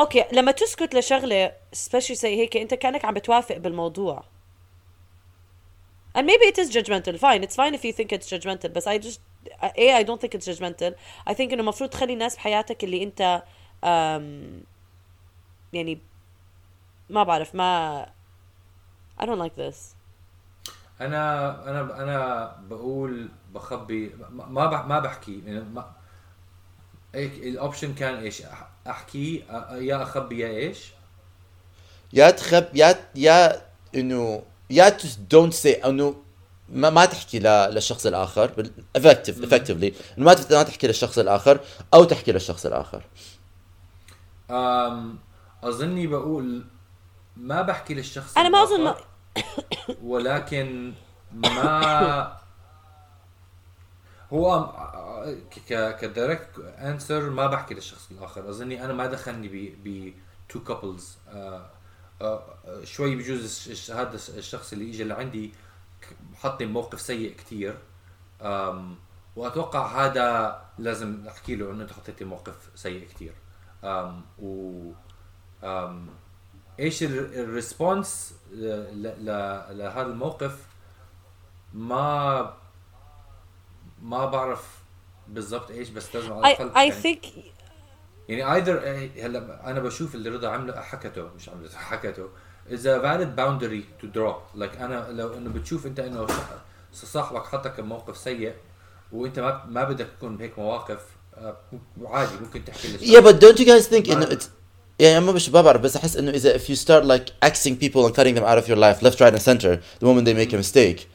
أوكي 0.00 0.24
لما 0.32 0.52
تسكت 0.52 0.94
لشغلة 0.94 1.52
سبيشلي 1.72 2.16
زي 2.16 2.36
هيك 2.36 2.56
أنت 2.56 2.74
كأنك 2.74 3.04
عم 3.04 3.14
بتوافق 3.14 3.56
بالموضوع. 3.56 4.24
And 6.18 6.26
maybe 6.26 6.44
it 6.46 6.58
is 6.58 6.70
judgmental. 6.70 7.18
Fine 7.18 7.42
it's 7.42 7.56
fine 7.56 7.74
if 7.74 7.84
you 7.84 7.92
think 7.92 8.12
it's 8.12 8.28
judgmental 8.28 8.66
بس 8.68 8.88
I 8.88 8.98
just 8.98 9.20
A 9.62 9.92
I 10.00 10.02
don't 10.02 10.20
think 10.20 10.34
it's 10.34 10.46
judgmental. 10.46 10.94
I 11.26 11.34
think 11.34 11.52
إنه 11.52 11.60
المفروض 11.60 11.90
تخلي 11.90 12.14
ناس 12.14 12.36
بحياتك 12.36 12.84
اللي 12.84 13.02
أنت 13.02 13.42
um, 13.82 14.64
يعني 15.72 15.98
ما 17.10 17.22
بعرف 17.22 17.54
ما 17.54 18.06
I 19.20 19.24
don't 19.24 19.38
like 19.38 19.56
this. 19.56 19.76
أنا 21.00 21.50
أنا 21.70 22.02
أنا 22.02 22.46
بقول 22.68 23.30
بخبي 23.52 24.14
ما 24.30 24.46
ما 24.46 24.66
بح- 24.66 24.86
ما 24.86 24.98
بحكي 24.98 25.42
يعني 25.46 25.60
ما 25.60 25.92
الاوبشن 27.14 27.94
كان 27.94 28.14
إيش؟ 28.14 28.42
أح- 28.42 28.88
أحكي 28.90 29.44
يا 29.72 30.02
اخبي 30.02 30.38
يا 30.38 30.48
إيش؟ 30.48 30.78
يا 32.12 32.30
تخب 32.30 32.66
يا 32.74 32.96
يا 33.14 33.62
إنه 33.94 34.42
يا 34.70 34.96
don't 35.34 35.52
say 35.64 35.86
إنه 35.86 36.14
ما 36.68 36.90
ما 36.90 37.04
تحكي 37.04 37.38
ل- 37.38 37.74
للشخص 37.74 38.06
الآخر 38.06 38.68
effectively. 38.98 39.92
إنه 40.18 40.24
ما 40.26 40.36
ما 40.50 40.62
تحكي 40.62 40.86
للشخص 40.86 41.18
الآخر 41.18 41.60
أو 41.94 42.04
تحكي 42.04 42.32
للشخص 42.32 42.66
الآخر. 42.66 43.02
أم 44.50 45.18
أظني 45.64 46.06
بقول 46.06 46.64
ما 47.36 47.62
بحكي 47.62 47.94
للشخص 47.94 48.38
أنا 48.38 48.48
ما 48.48 48.62
أظن 48.62 48.94
ولكن 50.02 50.92
ما 51.32 52.36
هو 54.34 54.72
ك 56.00 56.08
direct 56.08 56.58
answer 56.58 57.30
ما 57.30 57.46
بحكي 57.46 57.74
للشخص 57.74 58.10
الآخر. 58.10 58.48
أظني 58.50 58.84
أنا 58.84 58.92
ما 58.92 59.06
دخلني 59.06 59.48
ب 59.48 59.84
ب 59.88 60.12
two 60.48 60.60
couples 60.64 61.16
شوي 62.84 63.16
بجوز 63.16 63.90
هذا 63.90 64.14
الش- 64.14 64.30
الشخص 64.30 64.72
اللي 64.72 64.90
اجى 64.90 65.04
لعندي 65.04 65.52
حطني 66.34 66.66
بموقف 66.66 67.00
سيء 67.00 67.36
كتير. 67.36 67.78
أم 68.42 68.96
وأتوقع 69.36 70.04
هذا 70.06 70.60
لازم 70.78 71.26
أحكي 71.28 71.56
له 71.56 71.70
إنه 71.70 71.82
أنت 71.82 71.92
حطيتني 71.92 72.28
موقف 72.28 72.70
سيء 72.74 73.08
كتير. 73.08 73.32
أم 73.84 74.24
و 74.38 74.90
أم 75.64 76.08
إيش 76.80 77.02
ال- 77.02 77.34
ال 77.34 77.45
response 77.45 78.34
لهذا 78.52 80.02
الموقف؟ 80.06 80.66
ما 81.74 82.54
ما 84.04 84.26
بعرف 84.26 84.64
بالضبط 85.28 85.70
إيش 85.70 85.88
بس 85.88 86.14
لازم 86.14 86.32
على 86.32 86.56
I, 86.56 86.60
الأقل 86.60 86.74
I 86.74 86.76
يعني- 86.76 87.02
think 87.02 87.26
يعني 88.28 88.54
either 88.54 88.78
هلا 89.26 89.70
أنا 89.70 89.80
بشوف 89.80 90.14
اللي 90.14 90.30
رضا 90.30 90.48
عمله 90.48 90.80
حكته 90.80 91.28
مش 91.36 91.48
عمله 91.48 91.68
حكته. 91.90 92.28
Is 92.70 92.86
a 92.86 92.98
valid 92.98 93.36
boundary 93.36 93.84
to 94.02 94.06
draw. 94.16 94.34
Like 94.60 94.80
أنا 94.80 95.06
لو 95.10 95.34
إنه 95.34 95.50
بتشوف 95.50 95.86
أنت 95.86 96.00
إنه 96.00 96.26
صاحبك 96.92 97.44
حطك 97.46 97.80
بموقف 97.80 98.16
سيء 98.16 98.52
وأنت 99.12 99.38
ما 99.38 99.64
ما 99.68 99.84
بدك 99.84 100.06
تكون 100.18 100.36
بهيك 100.36 100.58
مواقف 100.58 101.00
آه، 101.36 101.56
عادي 102.04 102.32
ممكن 102.40 102.64
تحكي 102.64 102.88
للشخص 102.88 103.08
Yeah 103.10 103.20
but 103.22 103.40
don't 103.44 103.58
you 103.60 103.66
guys 103.66 103.88
think 103.94 104.10
إنه 104.12 104.26
it's 104.26 104.44
يعني 104.98 105.20
ما 105.24 105.32
مش 105.32 105.48
ما 105.48 105.60
بعرف 105.60 105.80
بس 105.80 105.96
أحس 105.96 106.16
إنه 106.16 106.30
اذا 106.30 106.58
if 106.58 106.62
you 106.62 106.76
start 106.76 107.04
like 107.04 107.48
axing 107.50 107.72
people 107.84 108.06
and 108.08 108.14
cutting 108.14 108.34
them 108.38 108.44
out 108.44 108.58
of 108.64 108.68
your 108.68 108.76
life 108.78 109.02
left 109.06 109.20
right 109.20 109.34
and 109.34 109.42
center 109.42 109.78
the 110.00 110.06
moment 110.06 110.24
they 110.26 110.34
make 110.34 110.52
a 110.52 110.56
mistake 110.56 111.06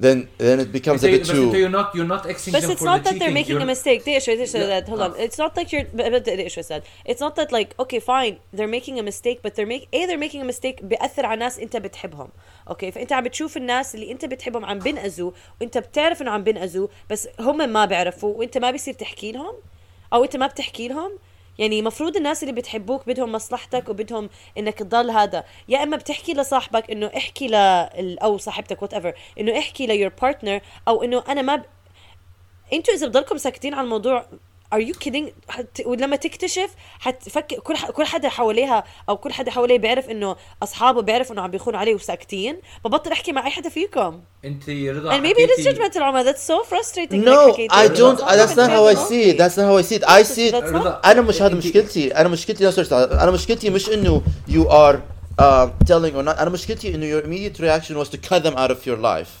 then 0.00 0.18
then 0.38 0.58
it 0.64 0.70
becomes 0.78 1.02
a 1.02 1.06
انت 1.06 1.14
bit 1.14 1.20
بس 1.20 1.30
انت 1.30 1.52
too 1.52 1.56
you're 1.56 1.74
not 1.76 1.88
you're 1.96 2.10
not 2.16 2.24
exing 2.30 2.52
But 2.52 2.62
them 2.62 2.70
it's 2.70 2.80
for 2.80 2.88
not 2.90 3.04
the 3.04 3.10
that 3.10 3.18
they're 3.18 3.18
cheating. 3.18 3.34
making 3.40 3.56
a 3.56 3.60
You're- 3.60 3.74
mistake. 3.74 4.00
دقيقة 4.02 4.18
شوي 4.18 4.34
دقيقة 4.36 4.50
شوي 4.52 4.60
لا، 4.60 4.80
that 4.80 4.88
hold 4.88 5.00
on. 5.00 5.20
آه. 5.20 5.26
It's 5.26 5.36
not 5.38 5.60
like 5.60 5.68
you're 5.72 5.86
بدي 5.94 6.18
دقيقة 6.18 6.48
شوي 6.48 6.62
sad. 6.64 6.82
It's 7.10 7.20
not 7.20 7.34
that 7.36 7.52
like 7.52 7.82
okay 7.82 8.00
fine 8.00 8.34
they're 8.56 8.72
making 8.80 8.98
a 8.98 9.02
mistake 9.02 9.38
but 9.46 9.50
they're 9.56 9.70
make 9.74 9.84
A 9.94 10.06
they're 10.06 10.24
making 10.28 10.40
a 10.42 10.52
mistake 10.52 10.82
بيأثر 10.84 11.26
على 11.26 11.40
ناس 11.40 11.58
أنت 11.58 11.76
بتحبهم. 11.76 12.28
اوكي 12.68 12.90
فأنت 12.90 13.12
عم 13.12 13.24
بتشوف 13.24 13.56
الناس 13.56 13.94
اللي 13.94 14.12
أنت 14.12 14.24
بتحبهم 14.24 14.64
عم 14.64 14.78
بنأذوا 14.78 15.30
وأنت 15.60 15.78
بتعرف 15.78 16.22
إنه 16.22 16.30
عم 16.30 16.44
بنأذوا 16.44 16.88
بس 17.10 17.28
هم 17.40 17.72
ما 17.72 17.84
بيعرفوا 17.84 18.34
وأنت 18.34 18.58
ما 18.58 18.70
بيصير 18.70 18.94
تحكي 18.94 19.32
لهم 19.32 19.54
أو 20.12 20.24
أنت 20.24 20.36
ما 20.36 20.46
بتحكي 20.46 20.88
لهم 20.88 21.10
يعني 21.59 21.81
مفروض 21.81 22.17
الناس 22.17 22.43
اللي 22.43 22.53
بتحبوك 22.53 23.07
بدهم 23.07 23.31
مصلحتك 23.31 23.89
وبدهم 23.89 24.29
إنك 24.57 24.79
تضل 24.79 25.11
هذا. 25.11 25.43
يا 25.69 25.83
إما 25.83 25.97
بتحكي 25.97 26.33
لصاحبك 26.33 26.91
إنه 26.91 27.11
احكي 27.17 27.47
ل 27.47 27.55
أو 28.19 28.37
صاحبتك 28.37 28.81
whatever 28.81 29.13
إنه 29.39 29.59
احكي 29.59 29.87
ل 29.87 29.92
your 29.92 30.11
partner 30.21 30.61
أو 30.87 31.03
إنه 31.03 31.23
أنا 31.27 31.41
ما 31.41 31.55
ب... 31.55 31.65
أنتوا 32.73 32.93
إذا 32.93 33.07
بضلكم 33.07 33.37
ساكتين 33.37 33.73
على 33.73 33.85
الموضوع 33.85 34.25
are 34.73 34.79
you 34.79 34.93
kidding 34.93 35.29
ولما 35.85 36.15
تكتشف 36.15 36.69
حتفكر 36.99 37.59
كل 37.59 37.75
ح... 37.75 37.91
كل 37.91 38.05
حدا 38.05 38.29
حواليها 38.29 38.83
أو 39.09 39.17
كل 39.17 39.33
حدا 39.33 39.51
حواليه 39.51 39.77
بيعرف 39.77 40.09
انه 40.09 40.35
اصحابه 40.63 41.01
بيعرف 41.01 41.31
انه 41.31 41.41
عم 41.41 41.51
بيخونوا 41.51 41.79
عليه 41.79 41.95
وساكتين 41.95 42.57
ببطل 42.85 43.11
احكي 43.11 43.31
مع 43.31 43.45
اي 43.45 43.51
حدا 43.51 43.69
فيكم 43.69 44.21
انت 44.45 44.69
رضا 44.69 45.17
and 45.17 45.23
maybe 45.23 45.39
it 45.39 45.59
is 45.59 45.65
judgmental 45.65 45.97
عمر 45.97 46.23
that's 46.23 46.47
so 46.47 46.63
frustrating 46.63 47.25
no 47.25 47.53
حكيتي. 47.53 47.75
I 47.75 47.87
don't 47.87 48.19
that's 48.19 48.55
not 48.55 48.69
how 48.69 48.85
I 48.85 48.95
see 48.95 49.31
it 49.31 49.37
that's 49.37 49.57
not 49.57 49.65
how 49.69 49.77
I 49.77 49.83
see 49.89 49.99
it 49.99 50.03
I 50.03 50.23
see 50.23 50.49
it 50.49 51.05
أنا 51.05 51.21
مش 51.21 51.41
هذا 51.41 51.55
مشكلتي 51.55 52.15
أنا 52.15 52.29
مشكلتي. 52.29 52.69
أنا 52.93 53.31
مشكلتي 53.31 53.69
مش 53.69 53.89
انه 53.89 54.21
you 54.49 54.65
are 54.69 54.95
uh, 55.41 55.67
telling 55.87 56.15
or 56.15 56.23
not 56.25 56.39
أنا 56.39 56.49
مشكلتي 56.49 56.95
انه 56.95 57.19
your 57.19 57.23
immediate 57.23 57.57
reaction 57.59 57.95
was 57.95 58.09
to 58.09 58.17
cut 58.29 58.43
them 58.43 58.55
out 58.55 58.71
of 58.71 58.85
your 58.85 58.97
life 58.97 59.31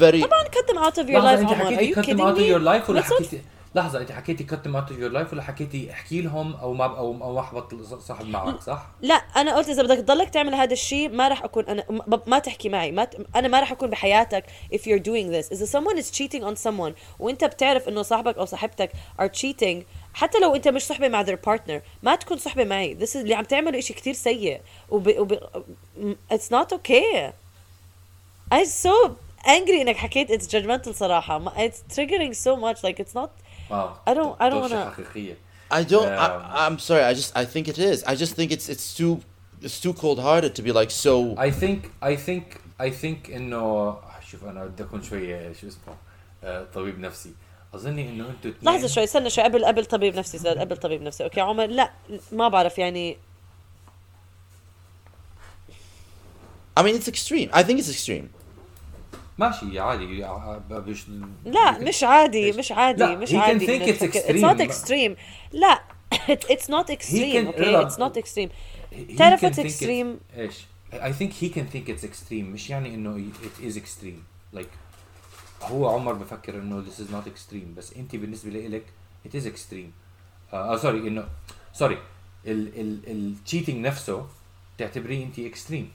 very 0.00 0.24
طبعا 0.24 0.44
cut 0.44 0.66
them 0.66 0.78
out 0.78 0.98
of 0.98 1.08
your 1.08 1.22
life 1.22 1.52
عمر 1.52 1.76
are 1.76 1.82
you 1.82 1.94
cut 1.94 2.02
them 2.02 2.06
kidding 2.06 2.20
out 2.20 2.34
of 2.34 2.38
me 2.38 2.46
your 2.46 2.60
life 2.60 2.90
ولا 2.90 3.02
That's 3.02 3.32
not 3.32 3.55
لحظة 3.76 4.00
انت 4.00 4.12
حكيتي 4.12 4.46
cut 4.46 4.68
them 4.68 4.74
out 4.74 4.90
of 4.90 4.96
your 4.96 5.12
life 5.12 5.32
ولا 5.32 5.42
حكيتي 5.42 5.92
احكي 5.92 6.22
لهم 6.22 6.54
أو 6.54 6.74
ما 6.74 6.84
أو 6.84 7.12
ما 7.12 7.40
احبط 7.40 7.74
صاحب 8.00 8.26
معك 8.26 8.60
صح؟ 8.60 8.86
لا 9.02 9.14
أنا 9.14 9.56
قلت 9.56 9.68
إذا 9.68 9.82
بدك 9.82 9.96
تضلك 9.96 10.30
تعمل 10.30 10.54
هذا 10.54 10.72
الشيء 10.72 11.08
ما 11.08 11.28
راح 11.28 11.44
أكون 11.44 11.64
أنا 11.64 11.84
ما, 12.26 12.38
تحكي 12.38 12.68
معي 12.68 12.92
ما. 12.92 13.08
أنا 13.36 13.48
ما 13.48 13.60
راح 13.60 13.72
أكون 13.72 13.90
بحياتك 13.90 14.44
if 14.72 14.78
you're 14.78 15.02
doing 15.02 15.30
this. 15.30 15.52
إذا 15.52 15.66
someone 15.66 15.98
is 15.98 16.10
cheating 16.10 16.42
on 16.42 16.66
someone 16.66 16.92
وأنت 17.18 17.44
بتعرف 17.44 17.88
إنه 17.88 18.02
صاحبك 18.02 18.38
أو 18.38 18.44
صاحبتك 18.44 18.90
are 19.20 19.28
cheating 19.28 19.84
حتى 20.14 20.38
لو 20.38 20.54
أنت 20.54 20.68
مش 20.68 20.82
صحبة 20.82 21.08
مع 21.08 21.24
their 21.24 21.38
partner 21.48 21.80
ما 22.02 22.14
تكون 22.14 22.38
صحبة 22.38 22.64
معي. 22.64 22.96
This 23.00 23.10
is 23.10 23.16
اللي 23.16 23.34
عم 23.34 23.44
تعمله 23.44 23.80
شيء 23.80 23.96
كتير 23.96 24.14
سيء. 24.14 24.60
وب... 24.90 25.08
وب... 25.18 25.38
it's 26.32 26.50
not 26.50 26.72
okay. 26.72 27.32
I'm 28.54 28.66
so 28.84 29.10
angry 29.46 29.80
إنك 29.80 29.96
حكيت 29.96 30.32
it's 30.32 30.46
judgmental 30.46 30.90
صراحة. 30.90 31.54
it's 31.56 31.96
triggering 31.96 32.34
so 32.34 32.56
much. 32.56 32.82
Like 32.84 33.00
it's 33.00 33.14
not 33.14 33.30
واو 33.69 33.89
I 33.93 34.09
don't- 34.09 34.37
I 34.37 34.49
don't 34.49 34.61
طوشة 34.61 34.69
wanna- 34.69 34.93
حقيقية 34.93 35.37
I 35.73 35.83
don't. 35.83 36.05
Um, 36.05 36.19
I, 36.19 36.67
I'm 36.67 36.79
sorry. 36.79 37.03
I 37.09 37.13
just. 37.19 37.31
I 37.41 37.45
think 37.53 37.65
it 37.73 37.77
is. 37.79 38.03
I 38.11 38.13
just 38.23 38.33
think 38.37 38.49
it's. 38.55 38.67
It's 38.73 38.87
too. 38.99 39.13
It's 39.67 39.79
too 39.85 39.93
cold-hearted 40.03 40.51
to 40.57 40.61
be 40.67 40.71
like 40.79 40.91
so. 41.05 41.13
I 41.47 41.49
think 41.61 41.79
I 42.11 42.13
think 42.27 42.45
I 42.87 42.89
think 43.01 43.29
انه 43.35 43.95
شوف 44.31 44.43
انا 44.43 44.65
بدي 44.65 44.83
اكون 44.83 45.03
شوي 45.03 45.53
شو 45.53 45.67
اسمه 45.67 45.95
آه، 46.43 46.63
طبيب 46.73 46.99
نفسي 46.99 47.33
اظني 47.73 48.09
انه 48.09 48.29
انتوا 48.29 48.51
اثنين 48.51 48.75
لحظة 48.75 48.87
شوي 48.87 49.03
استنى 49.03 49.29
شوي 49.29 49.43
قبل 49.43 49.65
قبل 49.65 49.85
طبيب 49.85 50.15
نفسي 50.15 50.37
زاد 50.37 50.57
قبل 50.57 50.77
طبيب 50.77 51.01
نفسي 51.01 51.23
اوكي 51.23 51.41
عمر 51.41 51.65
لا 51.65 51.91
ما 52.31 52.47
بعرف 52.47 52.77
يعني 52.77 53.17
I 56.77 56.83
mean, 56.83 56.95
it's 56.95 57.07
extreme. 57.07 57.49
I 57.53 57.63
think 57.63 57.79
it's 57.79 57.89
extreme. 57.89 58.29
ماشي 59.38 59.78
عادي 59.80 60.24
بش 60.70 61.04
لا 61.44 61.78
مش 61.78 62.04
عادي؟ 62.04 62.52
مش 62.52 62.72
عادي 62.72 63.00
لا, 63.02 63.16
مش 63.16 63.28
he 63.28 63.32
can 63.32 63.34
عادي 63.36 63.66
think 63.66 63.82
it's 63.96 64.02
extreme. 64.02 64.36
it's 64.36 64.42
not 64.42 64.60
extreme 64.70 65.16
لا 65.52 65.82
It- 66.14 66.46
it's 66.50 66.68
not 66.68 66.90
extreme 66.90 67.46
okay 67.54 67.60
رضا، 67.60 67.88
it's 67.88 67.92
not 67.98 68.22
extreme 68.22 68.48
تعرف 69.18 69.44
what's 69.46 69.58
extreme 69.58 70.36
إيش 70.38 70.64
I 70.92 71.12
think 71.20 71.30
he 71.42 71.48
can 71.54 71.66
think 71.74 71.88
it's 71.88 72.04
extreme 72.04 72.32
مش 72.32 72.70
يعني 72.70 72.94
انه 72.94 73.30
it 73.42 73.70
is 73.72 73.76
extreme 73.76 74.56
like 74.58 74.68
هو 75.62 75.88
عمر 75.88 76.12
بفكر 76.12 76.54
انه 76.54 76.84
this 76.84 76.98
is 76.98 77.12
not 77.12 77.28
extreme 77.28 77.76
بس 77.76 77.92
انت 77.96 78.16
بالنسبة 78.16 78.50
لإلك 78.50 78.84
it 79.28 79.30
is 79.40 79.44
extreme 79.46 79.90
آه 80.54 80.76
sorry 80.76 81.08
انه 81.08 81.28
sorry 81.72 81.98
ال 82.46 82.62
cheating 82.62 83.86
نفسه 83.86 84.26
تعتبريه 84.78 85.24
انت 85.24 85.38
extreme 85.38 85.90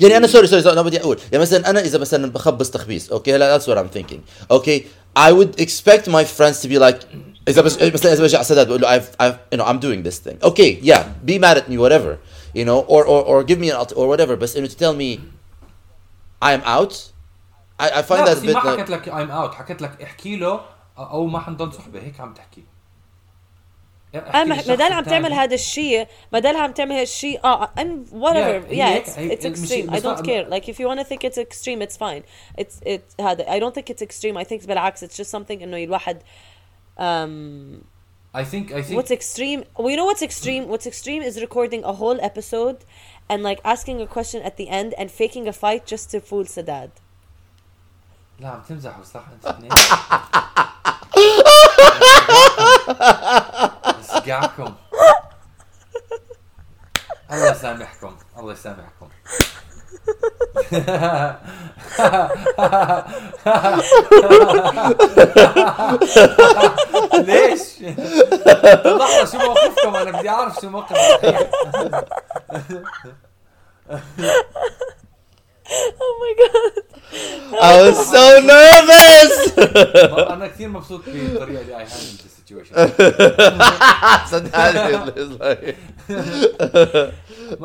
يعني 0.00 0.16
انا 0.16 0.26
سوري 0.26 0.46
سوري 0.46 0.72
انا 0.72 0.82
بدي 0.82 1.00
اقول 1.00 1.18
يعني 1.32 1.42
مثلا 1.42 1.70
انا 1.70 1.80
اذا 1.80 1.98
مثلا 1.98 2.32
بخبص 2.32 2.70
تخبيص 2.70 3.12
اوكي 3.12 3.36
هلا 3.36 3.58
that's 3.58 3.62
what 3.62 3.76
I'm 3.78 3.98
thinking 3.98 4.18
اوكي 4.50 4.84
I 5.18 5.32
would 5.32 5.60
expect 5.60 6.06
my 6.06 6.24
friends 6.38 6.62
to 6.62 6.68
be 6.68 6.78
like 6.78 7.06
اذا 7.48 7.62
بس 7.62 7.82
مثلا 7.82 8.12
اذا 8.12 8.22
بجي 8.22 8.36
على 8.36 8.44
سداد 8.44 8.68
بقول 8.68 8.80
له 8.80 8.98
I've, 8.98 9.02
I've 9.22 9.36
you 9.54 9.60
know 9.60 9.66
I'm 9.66 9.80
doing 9.80 10.08
this 10.08 10.18
thing 10.28 10.48
okay 10.50 10.78
yeah 10.82 11.02
be 11.26 11.38
mad 11.38 11.56
at 11.56 11.68
me 11.70 11.76
whatever 11.78 12.18
you 12.54 12.64
know 12.64 12.80
or 12.88 13.02
or 13.04 13.22
or 13.30 13.44
give 13.44 13.58
me 13.58 13.70
an 13.70 13.76
alt- 13.76 13.96
or 13.96 14.06
whatever 14.16 14.34
بس 14.34 14.56
انه 14.56 14.68
to 14.68 14.72
tell 14.72 14.94
me 14.94 15.20
I 16.44 16.52
am 16.58 16.62
out 16.64 16.94
I, 17.80 17.86
I 17.98 18.02
find 18.02 18.20
لا 18.20 18.34
that 18.34 18.38
بس 18.38 18.42
a 18.42 18.44
هي 18.44 18.54
bit 18.54 18.56
ما 18.56 18.60
like, 18.60 18.78
حكت 18.78 18.90
لك 18.90 19.08
ايم 19.08 19.30
اوت 19.30 19.54
حكت 19.54 19.82
لك 19.82 20.02
احكي 20.02 20.36
له 20.36 20.60
او 20.98 21.26
ما 21.26 21.40
حنضل 21.40 21.72
صحبه 21.72 22.00
هيك 22.00 22.20
عم 22.20 22.34
تحكي 22.34 22.64
احكي 24.16 24.28
انا 24.42 24.54
للشخص 24.54 24.68
ما 24.68 24.74
دام 24.74 24.92
عم 24.92 25.04
تعمل 25.04 25.24
التاني. 25.24 25.40
هذا 25.44 25.54
الشيء 25.54 26.06
ما 26.32 26.38
دام 26.38 26.56
عم 26.56 26.72
تعمل 26.72 26.92
هالشيء 26.92 27.40
اه 27.44 27.66
I'm 27.66 28.10
whatever 28.12 28.66
Yeah, 28.68 28.72
yeah, 28.72 28.72
هي 28.72 29.04
it's, 29.04 29.08
هيك- 29.18 29.38
it's 29.40 29.44
هي- 29.44 29.50
مش- 29.50 29.58
extreme 29.58 29.90
I 29.90 29.92
بس 29.96 30.02
don't 30.02 30.06
ما- 30.06 30.22
care 30.22 30.50
like 30.50 30.64
if 30.68 30.76
you 30.76 30.86
want 30.88 31.00
to 31.00 31.04
think 31.08 31.24
it's 31.24 31.38
extreme 31.38 31.80
it's 31.86 31.96
fine 31.96 32.22
it's 32.60 32.88
it 32.88 33.20
هذا 33.22 33.44
I 33.44 33.60
don't 33.60 33.74
think 33.74 33.90
it's 33.94 34.02
extreme 34.02 34.36
I 34.36 34.44
think 34.44 34.66
بالعكس 34.66 35.04
it's 35.04 35.16
just 35.16 35.30
something 35.38 35.62
انه 35.62 35.76
الواحد 35.84 36.22
um 36.98 37.84
I 38.36 38.42
think 38.44 38.72
I 38.72 38.82
think 38.82 38.96
what's 38.98 39.10
extreme 39.20 39.60
well 39.78 39.90
you 39.90 39.96
know 40.00 40.06
what's 40.12 40.22
extreme 40.30 40.64
what's 40.72 40.86
extreme 40.92 41.22
is 41.28 41.34
recording 41.46 41.82
a 41.84 41.92
whole 42.00 42.18
episode 42.30 42.78
and 43.30 43.40
like 43.48 43.60
asking 43.74 43.96
a 44.00 44.08
question 44.16 44.40
at 44.48 44.54
the 44.60 44.68
end 44.80 44.90
and 45.00 45.08
faking 45.20 45.44
a 45.48 45.52
fight 45.64 45.82
just 45.92 46.06
to 46.12 46.18
fool 46.20 46.44
Sadad 46.56 46.90
لا 48.40 48.48
عم 48.48 48.62
تمزحوا 48.68 49.04
صح 49.04 49.24
انت 49.32 49.56
اسقعكم 54.25 54.75
الله 57.31 57.51
يسامحكم 57.51 58.17
الله 58.37 58.53
يسامحكم. 58.53 59.09
ليش؟ 67.13 67.81
لحظة 68.85 69.25
شو 69.31 69.37
موقفكم؟ 69.37 69.95
أنا 69.95 70.11
بدي 70.11 70.29
أعرف 70.29 70.55
شو 70.61 70.69
موقف 70.69 70.97
oh 76.01 76.13
my 76.21 76.33
god. 76.39 76.73
I 77.61 77.73
was 77.83 77.97
so 78.13 78.25
nervous. 78.53 79.14
أنا 80.33 80.47
كثير 80.47 80.69
مبسوط 80.69 81.01
بالطريقة 81.07 81.61
اللي. 81.61 81.85
صدقني 84.31 84.97
it's 85.11 85.41
like- 85.41 85.75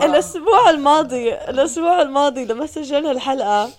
الأسبوع 0.05 0.71
الماضي 0.71 1.35
الأسبوع 1.35 2.03
الماضي 2.03 2.45
لما 2.45 2.67
سجلنا 2.67 3.11
الحلقة 3.11 3.71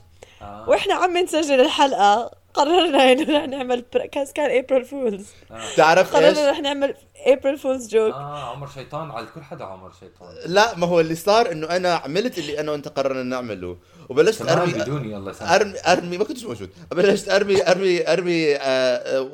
آه. 0.42 0.70
وإحنا 0.70 0.94
عم 0.94 1.18
نسجل 1.18 1.62
الحلقة 1.62 2.32
قررنا 2.54 3.12
إنه 3.12 3.38
رح 3.38 3.48
نعمل 3.48 3.84
بركاز 3.94 4.32
كان 4.32 4.58
ابريل 4.58 4.86
فولز 4.86 5.26
تعرف 5.78 6.16
إيش؟ 6.16 6.26
قررنا 6.26 6.52
رح 6.52 6.60
نعمل 6.60 6.96
April 7.26 7.58
Fools 7.58 7.88
joke 7.88 8.14
آه 8.14 8.52
عمر 8.52 8.68
شيطان. 8.68 9.12
على 9.12 9.28
كل 9.36 9.42
حدا 9.42 9.66
عمر 9.66 9.92
شيطان. 10.00 10.36
لا 10.46 10.76
ما 10.78 10.88
هو 10.88 11.00
اللي 11.00 11.16
صار 11.16 11.52
إنه 11.52 11.68
أنا 11.68 11.94
عملت 11.96 12.38
اللي 12.38 12.60
أنا 12.60 12.72
وأنت 12.72 12.88
قررنا 12.88 13.24
نعمله. 13.24 13.78
وبلشت 14.10 14.42
ارمي 14.42 14.74
بدوني 14.74 15.18
الله 15.18 15.34
ارمي 15.42 15.74
ارمي 15.88 16.18
ما 16.18 16.24
كنتش 16.24 16.44
موجود. 16.44 16.70
بلشت 16.92 17.30
ارمي 17.30 17.72
ارمي 17.72 18.08
أرمي 18.14 18.58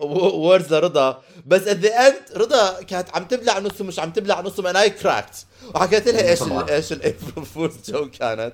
ووردز 0.02 0.74
لرضا. 0.74 1.22
بس 1.46 1.68
ات 1.68 1.78
ذا 1.78 1.90
اند 2.08 2.16
رضا 2.36 2.82
كانت 2.82 3.16
عم 3.16 3.26
تبلع 3.26 3.60
نصه 3.60 3.84
مش 3.86 4.00
عم 4.00 4.12
تبلع 4.12 4.42
نصه 4.42 4.70
أنا 4.70 4.82
اي 4.82 4.90
كراكت 4.90 5.46
وحكيت 5.76 6.08
لها 6.08 6.30
إيش. 6.30 6.42
ال- 6.42 6.70
إيش 6.70 6.92
الابريل 6.92 7.46
فولز 7.46 7.92
جو 7.92 8.10
كانت. 8.10 8.54